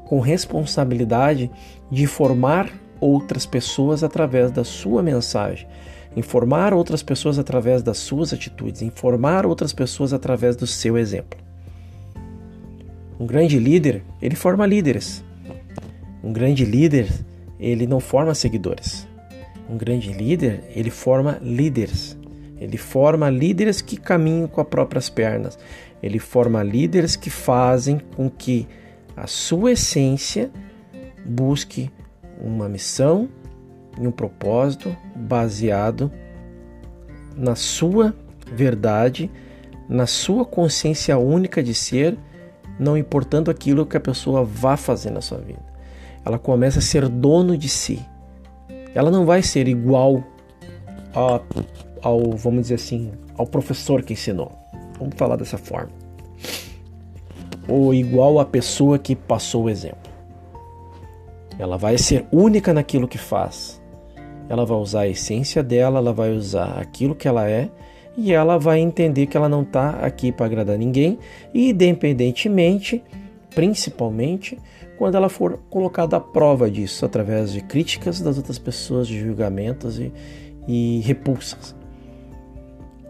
com 0.07 0.21
responsabilidade 0.21 1.51
de 1.91 2.07
formar 2.07 2.71
outras 3.01 3.45
pessoas 3.45 4.03
através 4.05 4.51
da 4.51 4.65
sua 4.65 5.03
mensagem, 5.03 5.67
informar 6.16 6.72
outras 6.72 7.02
pessoas 7.02 7.38
através 7.38 7.83
das 7.83 7.98
suas 7.98 8.33
atitudes, 8.33 8.81
informar 8.81 9.44
outras 9.44 9.72
pessoas 9.72 10.14
através 10.14 10.57
do 10.57 10.66
seu 10.66 10.96
exemplo. 10.96 11.38
Um 13.20 13.26
grande 13.26 13.59
líder, 13.59 14.02
ele 14.20 14.35
forma 14.35 14.66
líderes. 14.66 15.22
Um 16.24 16.33
grande 16.33 16.64
líder, 16.64 17.09
ele 17.61 17.87
não 17.87 18.00
forma 18.00 18.35
seguidores. 18.35 19.07
Um 19.68 19.76
grande 19.76 20.12
líder, 20.12 20.64
ele 20.74 20.90
forma 20.90 21.38
líderes. 21.42 22.16
Ele 22.59 22.79
forma 22.79 23.29
líderes 23.29 23.81
que 23.81 23.96
caminham 23.96 24.48
com 24.48 24.61
as 24.61 24.66
próprias 24.66 25.11
pernas. 25.11 25.59
Ele 26.02 26.18
forma 26.18 26.62
líderes 26.62 27.16
que 27.16 27.31
fazem 27.31 28.00
com 28.16 28.31
que 28.31 28.66
a 29.16 29.26
sua 29.26 29.72
essência 29.72 30.50
busque 31.24 31.90
uma 32.40 32.68
missão 32.68 33.29
e 34.01 34.07
um 34.07 34.11
propósito 34.11 34.95
baseado 35.15 36.11
na 37.37 37.55
sua 37.55 38.15
verdade, 38.51 39.31
na 39.89 40.07
sua 40.07 40.45
consciência 40.45 41.19
única 41.19 41.63
de 41.63 41.75
ser, 41.75 42.17
não 42.79 42.97
importando 42.97 43.51
aquilo 43.51 43.87
que 43.87 43.97
a 43.97 44.01
pessoa 44.01 44.45
vá 44.45 44.77
fazer 44.77 45.11
na 45.11 45.21
sua 45.21 45.39
vida. 45.39 45.61
Ela 46.25 46.39
começa 46.39 46.79
a 46.79 46.83
ser 46.83 47.09
dono 47.09 47.57
de 47.57 47.69
si. 47.69 48.05
Ela 48.95 49.11
não 49.11 49.25
vai 49.27 49.43
ser 49.43 49.69
igual 49.69 50.25
a, 51.15 51.41
ao, 52.03 52.33
vamos 52.33 52.63
dizer 52.63 52.75
assim, 52.75 53.13
ao 53.37 53.47
professor 53.47 54.03
que 54.03 54.15
ensinou. 54.15 54.53
Vamos 54.99 55.15
falar 55.17 55.37
dessa 55.37 55.59
forma. 55.59 55.93
Ou 57.69 57.93
igual 57.93 58.41
à 58.41 58.45
pessoa 58.45 58.99
que 58.99 59.15
passou 59.15 59.65
o 59.65 59.71
exemplo. 59.71 60.11
Ela 61.59 61.77
vai 61.77 61.97
ser 61.97 62.27
única 62.31 62.73
naquilo 62.73 63.09
que 63.09 63.19
faz. 63.19 63.81
Ela 64.49 64.65
vai 64.65 64.79
usar 64.79 65.01
a 65.01 65.09
essência 65.09 65.63
dela, 65.63 65.99
ela 65.99 66.13
vai 66.13 66.33
usar 66.33 66.79
aquilo 66.79 67.15
que 67.15 67.27
ela 67.27 67.49
é 67.49 67.69
e 68.17 68.33
ela 68.33 68.59
vai 68.59 68.81
entender 68.81 69.27
que 69.27 69.37
ela 69.37 69.49
não 69.49 69.63
está 69.63 69.91
aqui 69.91 70.33
para 70.33 70.47
agradar 70.47 70.79
ninguém, 70.79 71.19
independentemente, 71.55 73.03
principalmente, 73.55 74.59
quando 74.97 75.17
ela 75.17 75.29
for 75.29 75.59
colocada 75.69 76.17
à 76.17 76.21
prova 76.21 76.71
disso, 76.71 77.05
através 77.05 77.53
de 77.53 77.61
críticas 77.61 78.21
das 78.21 78.39
outras 78.39 78.59
pessoas, 78.59 79.07
de 79.07 79.21
julgamentos 79.21 79.99
e, 79.99 80.13
e 80.67 81.01
repulsas. 81.05 81.77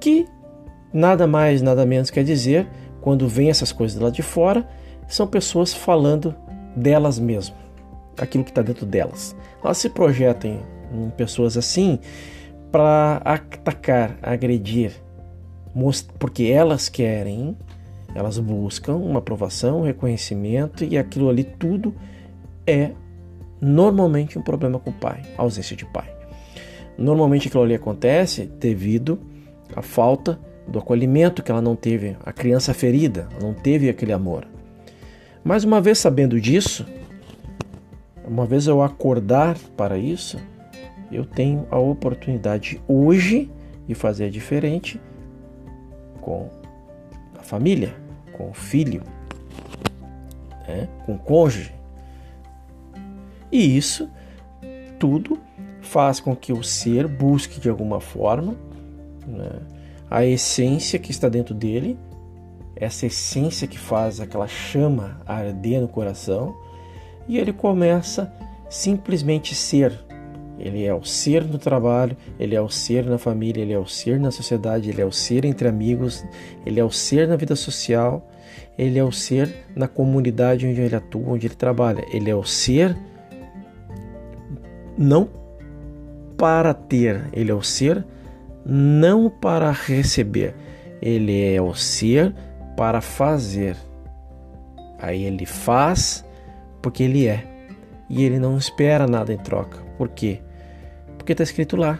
Que 0.00 0.26
nada 0.92 1.26
mais, 1.26 1.62
nada 1.62 1.86
menos 1.86 2.10
quer 2.10 2.24
dizer, 2.24 2.66
quando 3.00 3.28
vem 3.28 3.50
essas 3.50 3.70
coisas 3.70 4.00
lá 4.00 4.10
de 4.10 4.22
fora, 4.22 4.68
são 5.06 5.26
pessoas 5.26 5.72
falando 5.72 6.34
delas 6.74 7.18
mesmas 7.18 7.66
aquilo 8.18 8.44
que 8.44 8.50
está 8.50 8.62
dentro 8.62 8.86
delas. 8.86 9.36
Elas 9.62 9.78
se 9.78 9.90
projetam 9.90 10.60
pessoas 11.16 11.56
assim 11.56 11.98
para 12.70 13.20
atacar, 13.24 14.18
agredir, 14.22 14.92
porque 16.18 16.44
elas 16.44 16.88
querem, 16.88 17.56
elas 18.14 18.38
buscam 18.38 18.96
uma 18.96 19.18
aprovação, 19.18 19.80
um 19.80 19.84
reconhecimento 19.84 20.84
e 20.84 20.98
aquilo 20.98 21.28
ali 21.28 21.44
tudo 21.44 21.94
é 22.66 22.90
normalmente 23.60 24.38
um 24.38 24.42
problema 24.42 24.78
com 24.78 24.90
o 24.90 24.92
pai, 24.92 25.22
ausência 25.36 25.76
de 25.76 25.84
pai. 25.86 26.10
Normalmente 26.98 27.48
aquilo 27.48 27.62
ali 27.62 27.74
acontece 27.74 28.46
devido 28.46 29.18
à 29.74 29.82
falta 29.82 30.38
do 30.66 30.78
acolhimento 30.78 31.42
que 31.42 31.50
ela 31.50 31.60
não 31.60 31.76
teve, 31.76 32.16
a 32.24 32.32
criança 32.32 32.74
ferida, 32.74 33.28
não 33.40 33.54
teve 33.54 33.88
aquele 33.88 34.12
amor. 34.12 34.46
Mais 35.44 35.62
uma 35.62 35.80
vez 35.80 35.98
sabendo 35.98 36.40
disso, 36.40 36.84
uma 38.26 38.44
vez 38.44 38.66
eu 38.66 38.82
acordar 38.82 39.56
para 39.76 39.96
isso, 39.96 40.38
eu 41.10 41.24
tenho 41.24 41.66
a 41.70 41.78
oportunidade 41.78 42.80
hoje 42.88 43.50
de 43.86 43.94
fazer 43.94 44.30
diferente 44.30 45.00
com 46.20 46.50
a 47.38 47.42
família, 47.42 47.94
com 48.32 48.50
o 48.50 48.54
filho, 48.54 49.02
né? 50.66 50.88
com 51.04 51.14
o 51.14 51.18
cônjuge. 51.18 51.72
E 53.50 53.76
isso 53.76 54.10
tudo 54.98 55.38
faz 55.80 56.18
com 56.18 56.34
que 56.34 56.52
o 56.52 56.64
ser 56.64 57.06
busque 57.06 57.60
de 57.60 57.68
alguma 57.68 58.00
forma 58.00 58.56
né? 59.26 59.60
a 60.10 60.24
essência 60.24 60.98
que 60.98 61.10
está 61.10 61.28
dentro 61.28 61.54
dele, 61.54 61.98
essa 62.74 63.06
essência 63.06 63.66
que 63.66 63.78
faz 63.78 64.20
aquela 64.20 64.46
chama 64.46 65.20
arder 65.26 65.80
no 65.80 65.88
coração 65.88 66.56
e 67.26 67.38
ele 67.38 67.52
começa 67.52 68.32
simplesmente 68.68 69.54
ser. 69.54 70.05
Ele 70.58 70.84
é 70.84 70.94
o 70.94 71.04
ser 71.04 71.44
no 71.44 71.58
trabalho, 71.58 72.16
ele 72.38 72.54
é 72.54 72.60
o 72.60 72.68
ser 72.68 73.04
na 73.04 73.18
família, 73.18 73.62
ele 73.62 73.72
é 73.72 73.78
o 73.78 73.86
ser 73.86 74.18
na 74.18 74.30
sociedade, 74.30 74.88
ele 74.88 75.02
é 75.02 75.04
o 75.04 75.12
ser 75.12 75.44
entre 75.44 75.68
amigos, 75.68 76.24
ele 76.64 76.80
é 76.80 76.84
o 76.84 76.90
ser 76.90 77.28
na 77.28 77.36
vida 77.36 77.54
social, 77.54 78.26
ele 78.78 78.98
é 78.98 79.04
o 79.04 79.12
ser 79.12 79.54
na 79.74 79.86
comunidade 79.86 80.66
onde 80.66 80.80
ele 80.80 80.96
atua, 80.96 81.32
onde 81.32 81.46
ele 81.46 81.54
trabalha. 81.54 82.04
Ele 82.10 82.30
é 82.30 82.34
o 82.34 82.44
ser 82.44 82.96
não 84.96 85.28
para 86.38 86.72
ter, 86.72 87.28
ele 87.32 87.50
é 87.50 87.54
o 87.54 87.62
ser 87.62 88.04
não 88.64 89.30
para 89.30 89.70
receber, 89.70 90.54
ele 91.00 91.54
é 91.54 91.60
o 91.60 91.74
ser 91.74 92.34
para 92.76 93.00
fazer. 93.00 93.76
Aí 94.98 95.24
ele 95.24 95.46
faz 95.46 96.24
porque 96.82 97.02
ele 97.02 97.26
é. 97.26 97.44
E 98.08 98.24
ele 98.24 98.38
não 98.38 98.56
espera 98.56 99.06
nada 99.06 99.32
em 99.32 99.38
troca. 99.38 99.78
Por 99.98 100.08
quê? 100.08 100.40
Porque 101.26 101.32
está 101.32 101.42
escrito 101.42 101.76
lá: 101.76 101.98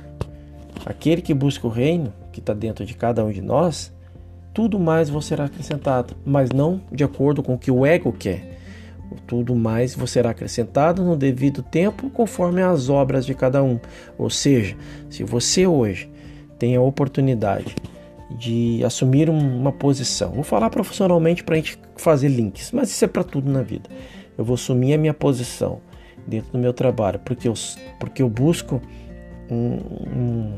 aquele 0.84 1.20
que 1.20 1.34
busca 1.34 1.66
o 1.66 1.70
reino, 1.70 2.12
que 2.32 2.38
está 2.38 2.54
dentro 2.54 2.86
de 2.86 2.94
cada 2.94 3.24
um 3.24 3.32
de 3.32 3.42
nós, 3.42 3.92
tudo 4.54 4.78
mais 4.78 5.10
vos 5.10 5.26
será 5.26 5.46
acrescentado, 5.46 6.14
mas 6.24 6.50
não 6.50 6.80
de 6.92 7.02
acordo 7.02 7.42
com 7.42 7.54
o 7.54 7.58
que 7.58 7.68
o 7.68 7.84
ego 7.84 8.12
quer. 8.12 8.56
Tudo 9.26 9.56
mais 9.56 9.96
vos 9.96 10.12
será 10.12 10.30
acrescentado 10.30 11.02
no 11.02 11.16
devido 11.16 11.60
tempo, 11.60 12.08
conforme 12.10 12.62
as 12.62 12.88
obras 12.88 13.26
de 13.26 13.34
cada 13.34 13.64
um. 13.64 13.80
Ou 14.16 14.30
seja, 14.30 14.76
se 15.10 15.24
você 15.24 15.66
hoje 15.66 16.08
tem 16.56 16.76
a 16.76 16.80
oportunidade 16.80 17.74
de 18.38 18.80
assumir 18.84 19.28
uma 19.28 19.72
posição, 19.72 20.30
vou 20.30 20.44
falar 20.44 20.70
profissionalmente 20.70 21.42
para 21.42 21.56
a 21.56 21.58
gente 21.58 21.76
fazer 21.96 22.28
links, 22.28 22.70
mas 22.70 22.90
isso 22.90 23.04
é 23.04 23.08
para 23.08 23.24
tudo 23.24 23.50
na 23.50 23.62
vida 23.62 23.90
eu 24.36 24.44
vou 24.44 24.54
assumir 24.54 24.94
a 24.94 24.98
minha 24.98 25.14
posição 25.14 25.80
dentro 26.26 26.52
do 26.52 26.58
meu 26.58 26.72
trabalho, 26.72 27.20
porque 27.20 27.48
eu, 27.48 27.54
porque 27.98 28.22
eu 28.22 28.28
busco 28.28 28.80
um, 29.50 29.78
um, 30.16 30.52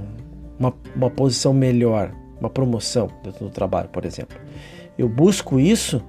uma, 0.58 0.74
uma 0.94 1.10
posição 1.10 1.52
melhor, 1.52 2.12
uma 2.40 2.50
promoção 2.50 3.08
dentro 3.22 3.44
do 3.44 3.50
trabalho, 3.50 3.88
por 3.88 4.04
exemplo. 4.04 4.38
Eu 4.96 5.08
busco 5.08 5.58
isso 5.58 6.02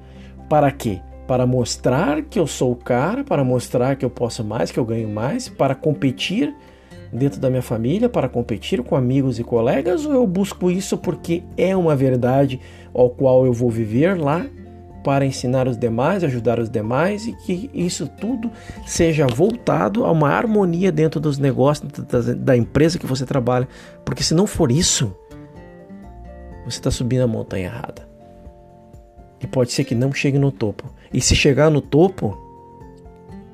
para 0.50 0.72
quê? 0.72 1.00
Para 1.28 1.46
mostrar 1.46 2.24
que 2.24 2.40
eu 2.40 2.48
sou 2.48 2.72
o 2.72 2.76
cara, 2.76 3.24
para 3.24 3.44
mostrar 3.44 3.96
que 3.96 4.04
eu 4.04 4.10
posso 4.10 4.44
mais, 4.44 4.72
que 4.72 4.80
eu 4.80 4.86
ganho 4.86 5.08
mais, 5.08 5.48
para 5.48 5.76
competir 5.76 6.56
dentro 7.14 7.40
da 7.40 7.50
minha 7.50 7.62
família, 7.62 8.10
para 8.10 8.30
competir 8.30 8.82
com 8.84 8.96
amigos 8.96 9.40
e 9.40 9.44
colegas, 9.44 10.06
ou 10.06 10.14
eu 10.14 10.28
busco 10.28 10.70
isso 10.70 10.98
porque 10.98 11.44
é 11.58 11.76
uma 11.76 11.96
verdade 11.96 12.60
ao 12.94 13.10
qual 13.10 13.46
eu 13.46 13.54
vou 13.54 13.70
viver 13.70 14.20
lá 14.20 14.46
para 15.04 15.26
ensinar 15.26 15.68
os 15.68 15.78
demais, 15.78 16.24
ajudar 16.24 16.60
os 16.60 16.70
demais 16.70 17.26
e 17.26 17.34
que 17.34 17.70
isso 17.74 18.08
tudo 18.08 18.52
seja 18.86 19.26
voltado 19.28 20.06
a 20.06 20.12
uma 20.12 20.30
harmonia 20.30 20.92
dentro 20.92 21.20
dos 21.20 21.38
negócios, 21.38 21.90
da, 22.38 22.56
empresa 22.56 23.00
que 23.00 23.06
você 23.06 23.26
trabalha. 23.26 23.68
Porque 24.04 24.24
se 24.24 24.34
não 24.34 24.46
for 24.46 24.72
isso, 24.72 25.16
você 26.66 26.80
está 26.80 26.92
subindo 26.92 27.22
a 27.22 27.28
montanha 27.28 27.68
errada. 27.68 28.08
E 29.42 29.48
pode 29.48 29.72
ser 29.72 29.86
que 29.86 29.96
não 29.96 30.12
chegue 30.12 30.38
no 30.38 30.52
topo. 30.52 30.94
E 31.14 31.22
se 31.22 31.36
chegar 31.36 31.72
no 31.72 31.82
topo, 31.82 32.38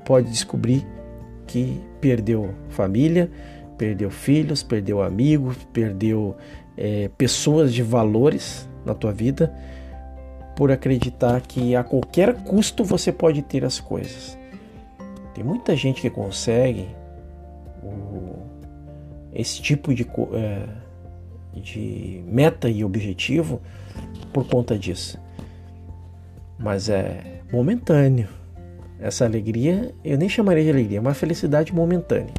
pode 0.04 0.28
descobrir 0.28 0.84
que 1.46 1.80
perdeu 2.00 2.54
família, 2.68 3.30
perdeu 3.78 4.10
filhos, 4.10 4.64
perdeu 4.64 5.00
amigos, 5.00 5.56
perdeu 5.72 6.36
é, 6.76 7.08
pessoas 7.16 7.72
de 7.72 7.84
valores 7.84 8.68
na 8.84 8.94
tua 8.94 9.12
vida 9.12 9.54
por 10.56 10.72
acreditar 10.72 11.42
que 11.42 11.76
a 11.76 11.84
qualquer 11.84 12.34
custo 12.42 12.82
você 12.82 13.12
pode 13.12 13.42
ter 13.42 13.62
as 13.64 13.78
coisas. 13.78 14.36
Tem 15.34 15.44
muita 15.44 15.76
gente 15.76 16.00
que 16.00 16.08
consegue 16.08 16.88
o, 17.82 18.38
esse 19.34 19.60
tipo 19.60 19.94
de, 19.94 20.06
é, 20.32 20.66
de 21.60 22.24
meta 22.26 22.70
e 22.70 22.82
objetivo 22.82 23.60
por 24.32 24.48
conta 24.48 24.78
disso. 24.78 25.20
Mas 26.58 26.88
é 26.88 27.42
momentâneo. 27.52 28.28
Essa 28.98 29.26
alegria, 29.26 29.94
eu 30.02 30.16
nem 30.16 30.26
chamaria 30.26 30.64
de 30.64 30.70
alegria, 30.70 30.96
é 30.96 31.00
uma 31.02 31.12
felicidade 31.12 31.70
momentânea. 31.70 32.32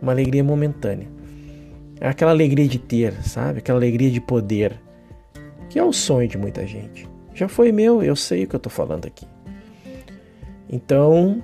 Uma 0.00 0.12
alegria 0.12 0.42
momentânea. 0.42 1.06
É 2.00 2.08
aquela 2.08 2.30
alegria 2.30 2.66
de 2.66 2.78
ter, 2.78 3.12
sabe? 3.24 3.58
Aquela 3.58 3.78
alegria 3.78 4.10
de 4.10 4.22
poder, 4.22 4.80
que 5.68 5.78
é 5.78 5.84
o 5.84 5.92
sonho 5.92 6.26
de 6.26 6.38
muita 6.38 6.66
gente 6.66 7.06
Já 7.38 7.46
foi 7.46 7.70
meu, 7.70 8.02
eu 8.02 8.16
sei 8.16 8.42
o 8.42 8.48
que 8.48 8.56
eu 8.56 8.58
estou 8.58 8.72
falando 8.72 9.06
aqui. 9.06 9.24
Então, 10.68 11.40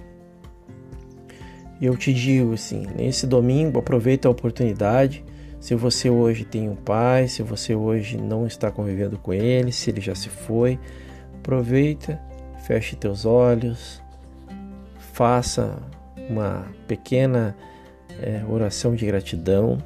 eu 1.80 1.96
te 1.96 2.12
digo 2.12 2.54
assim, 2.54 2.84
nesse 2.96 3.28
domingo 3.28 3.78
aproveita 3.78 4.26
a 4.26 4.30
oportunidade. 4.32 5.24
Se 5.60 5.72
você 5.76 6.10
hoje 6.10 6.44
tem 6.44 6.68
um 6.68 6.74
pai, 6.74 7.28
se 7.28 7.44
você 7.44 7.76
hoje 7.76 8.16
não 8.16 8.44
está 8.44 8.72
convivendo 8.72 9.16
com 9.16 9.32
ele, 9.32 9.70
se 9.70 9.88
ele 9.88 10.00
já 10.00 10.16
se 10.16 10.28
foi, 10.28 10.80
aproveita, 11.36 12.20
feche 12.66 12.96
teus 12.96 13.24
olhos, 13.24 14.02
faça 15.12 15.80
uma 16.28 16.66
pequena 16.88 17.56
é, 18.20 18.42
oração 18.48 18.96
de 18.96 19.06
gratidão, 19.06 19.78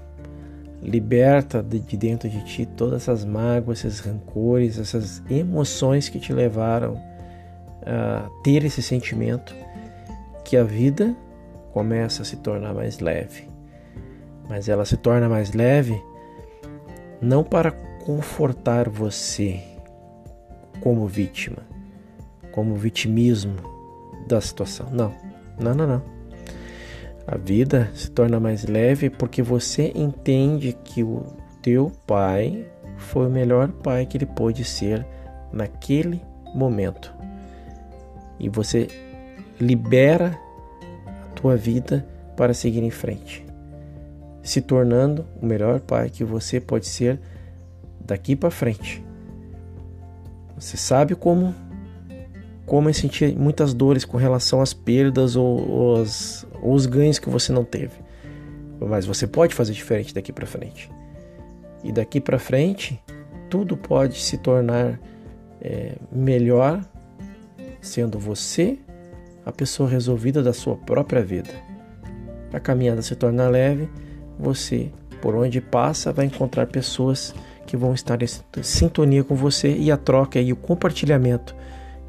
liberta 0.83 1.63
de, 1.63 1.81
de 1.81 1.97
dentro 1.97 2.29
de 2.29 2.45
ti 2.45 2.67
todas 2.67 3.03
essas 3.03 3.25
mágoas, 3.25 3.85
esses 3.85 4.01
rancores, 4.01 4.79
essas 4.79 5.23
emoções 5.29 6.09
que 6.09 6.19
te 6.19 6.33
levaram 6.33 7.01
a 7.85 8.29
ter 8.43 8.65
esse 8.65 8.83
sentimento 8.83 9.55
que 10.45 10.57
a 10.57 10.65
vida 10.65 11.15
começa 11.73 12.23
a 12.23 12.25
se 12.25 12.37
tornar 12.37 12.75
mais 12.75 12.99
leve. 13.01 13.49
Mas 14.49 14.69
ela 14.69 14.85
se 14.85 14.97
torna 14.97 15.29
mais 15.29 15.53
leve 15.53 16.01
não 17.21 17.45
para 17.45 17.71
confortar 18.05 18.89
você 18.89 19.61
como 20.81 21.07
vítima, 21.07 21.59
como 22.53 22.75
vitimismo 22.77 23.57
da 24.27 24.41
situação. 24.41 24.89
Não, 24.91 25.13
não, 25.59 25.75
não, 25.75 25.87
não. 25.87 26.18
A 27.31 27.37
vida 27.37 27.91
se 27.93 28.11
torna 28.11 28.41
mais 28.41 28.65
leve 28.65 29.11
porque 29.11 29.43
você 29.43 29.93
entende 29.95 30.73
que 30.73 31.03
o 31.03 31.27
teu 31.61 31.93
pai 32.07 32.67
foi 32.97 33.27
o 33.27 33.31
melhor 33.31 33.69
pai 33.69 34.07
que 34.07 34.17
ele 34.17 34.25
pôde 34.25 34.65
ser 34.65 35.07
naquele 35.53 36.23
momento. 36.55 37.15
E 38.41 38.49
você 38.49 38.89
libera 39.61 40.39
tua 41.35 41.55
vida 41.55 42.09
para 42.35 42.55
seguir 42.55 42.83
em 42.83 42.91
frente, 42.91 43.45
se 44.43 44.63
tornando 44.63 45.27
o 45.43 45.45
melhor 45.45 45.81
pai 45.81 46.09
que 46.09 46.25
você 46.25 46.59
pode 46.59 46.87
ser 46.87 47.21
daqui 48.01 48.35
para 48.35 48.51
frente. 48.51 49.05
Você 50.57 50.79
sabe 50.79 51.15
como 51.15 51.55
como 52.69 52.93
sentir 52.93 53.35
muitas 53.35 53.73
dores 53.73 54.05
com 54.05 54.19
relação 54.19 54.61
às 54.61 54.75
perdas 54.75 55.37
ou, 55.37 55.69
ou, 55.71 56.03
as, 56.03 56.47
ou 56.63 56.75
os 56.75 56.87
ganhos 56.87 57.19
que 57.19 57.29
você 57.29 57.53
não 57.53 57.65
teve. 57.65 57.97
Mas 58.81 59.07
você 59.07 59.27
pode 59.27 59.55
fazer 59.55 59.73
diferente 59.73 60.15
daqui 60.15 60.33
para 60.33 60.47
frente. 60.47 60.91
E 61.83 61.93
daqui 61.93 62.21
para 62.21 62.39
frente, 62.39 63.01
tudo 63.51 63.77
pode 63.77 64.19
se 64.21 64.39
tornar 64.39 64.99
é, 65.61 65.95
melhor 66.13 66.85
sendo 67.81 68.19
você 68.19 68.79
a 69.45 69.53
pessoa 69.53 69.89
resolvida 69.89 70.43
da 70.43 70.53
sua 70.53 70.77
própria 70.77 71.23
vida. 71.23 71.51
A 72.53 72.61
caminhada 72.61 73.03
se 73.03 73.15
torna 73.15 73.49
leve, 73.49 73.89
você, 74.39 74.91
por 75.21 75.35
onde 75.35 75.61
passa, 75.61 76.13
vai 76.13 76.27
encontrar 76.27 76.67
pessoas 76.67 77.35
que 77.67 77.77
vão 77.77 77.93
estar 77.93 78.19
em 78.23 78.63
sintonia 78.63 79.23
com 79.23 79.35
você 79.35 79.77
e 79.77 79.91
a 79.91 79.97
troca 79.97 80.41
e 80.41 80.53
o 80.53 80.57
compartilhamento 80.57 81.55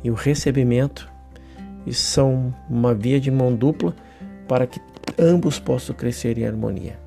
e 0.03 0.09
o 0.09 0.13
recebimento 0.13 1.11
e 1.85 1.93
são 1.93 2.53
uma 2.69 2.93
via 2.93 3.19
de 3.19 3.31
mão 3.31 3.53
dupla 3.53 3.95
para 4.49 4.65
que 4.65 4.81
ambos 5.17 5.59
possam 5.59 5.95
crescer 5.95 6.39
em 6.39 6.45
harmonia. 6.45 6.99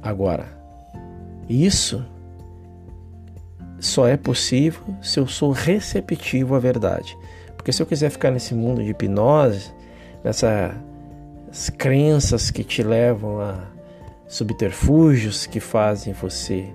Agora, 0.00 0.46
isso 1.48 2.06
só 3.80 4.06
é 4.06 4.16
possível 4.16 4.82
se 5.02 5.18
eu 5.18 5.26
sou 5.26 5.50
receptivo 5.50 6.54
à 6.54 6.60
verdade. 6.60 7.18
Porque 7.56 7.72
se 7.72 7.82
eu 7.82 7.86
quiser 7.86 8.10
ficar 8.10 8.30
nesse 8.30 8.54
mundo 8.54 8.82
de 8.82 8.90
hipnose, 8.90 9.72
nessas 10.22 11.68
crenças 11.76 12.50
que 12.50 12.62
te 12.62 12.82
levam 12.82 13.40
a 13.40 13.64
subterfúgios 14.28 15.46
que 15.46 15.58
fazem 15.58 16.12
você 16.12 16.68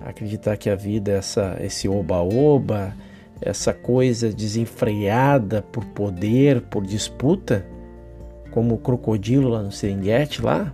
acreditar 0.00 0.56
que 0.56 0.70
a 0.70 0.74
vida 0.74 1.12
é 1.12 1.16
essa, 1.16 1.58
esse 1.60 1.88
oba-oba, 1.88 2.94
essa 3.40 3.74
coisa 3.74 4.32
desenfreada 4.32 5.60
por 5.60 5.84
poder, 5.84 6.62
por 6.62 6.84
disputa, 6.84 7.66
como 8.52 8.76
o 8.76 8.78
crocodilo 8.78 9.48
lá 9.48 9.62
no 9.62 9.72
Serengeti 9.72 10.40
lá, 10.40 10.72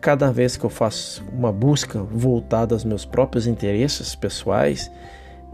cada 0.00 0.32
vez 0.32 0.56
que 0.56 0.64
eu 0.64 0.70
faço 0.70 1.24
uma 1.32 1.52
busca 1.52 2.02
voltada 2.02 2.74
aos 2.74 2.84
meus 2.84 3.04
próprios 3.04 3.46
interesses 3.46 4.14
pessoais, 4.14 4.90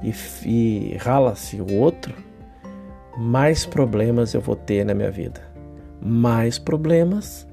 e, 0.02 0.14
e 0.46 0.96
rala-se 0.98 1.60
o 1.60 1.74
outro, 1.74 2.14
mais 3.16 3.64
problemas 3.64 4.34
eu 4.34 4.40
vou 4.40 4.56
ter 4.56 4.84
na 4.84 4.94
minha 4.94 5.10
vida. 5.10 5.40
Mais 6.00 6.58
problemas 6.58 7.46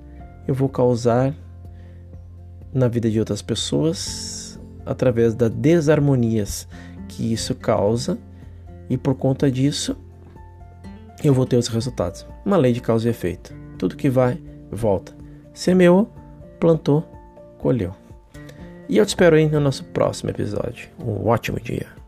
eu 0.48 0.54
vou 0.54 0.68
causar 0.68 1.34
na 2.74 2.88
vida 2.88 3.10
de 3.10 3.20
outras 3.20 3.42
pessoas 3.42 4.60
através 4.86 5.36
das 5.36 5.52
desarmonias 5.52 6.68
que 7.08 7.32
isso 7.32 7.54
causa 7.54 8.18
e 8.90 8.98
por 8.98 9.16
conta 9.16 9.52
disso 9.52 9.96
eu 11.24 11.34
vou 11.34 11.46
ter 11.46 11.58
os 11.58 11.68
resultados. 11.68 12.26
Uma 12.46 12.58
lei 12.58 12.74
de 12.74 12.82
causa 12.82 13.08
e 13.08 13.12
efeito. 13.12 13.54
Tudo 13.78 13.96
que 13.96 14.10
vai, 14.10 14.40
volta. 14.72 15.16
Semeou, 15.54 16.10
plantou, 16.60 17.04
colheu. 17.58 17.94
E 18.90 18.98
eu 18.98 19.06
te 19.06 19.10
espero 19.10 19.36
aí 19.36 19.48
no 19.48 19.60
nosso 19.60 19.84
próximo 19.86 20.30
episódio. 20.30 20.90
Um 21.00 21.28
ótimo 21.28 21.60
dia. 21.60 22.01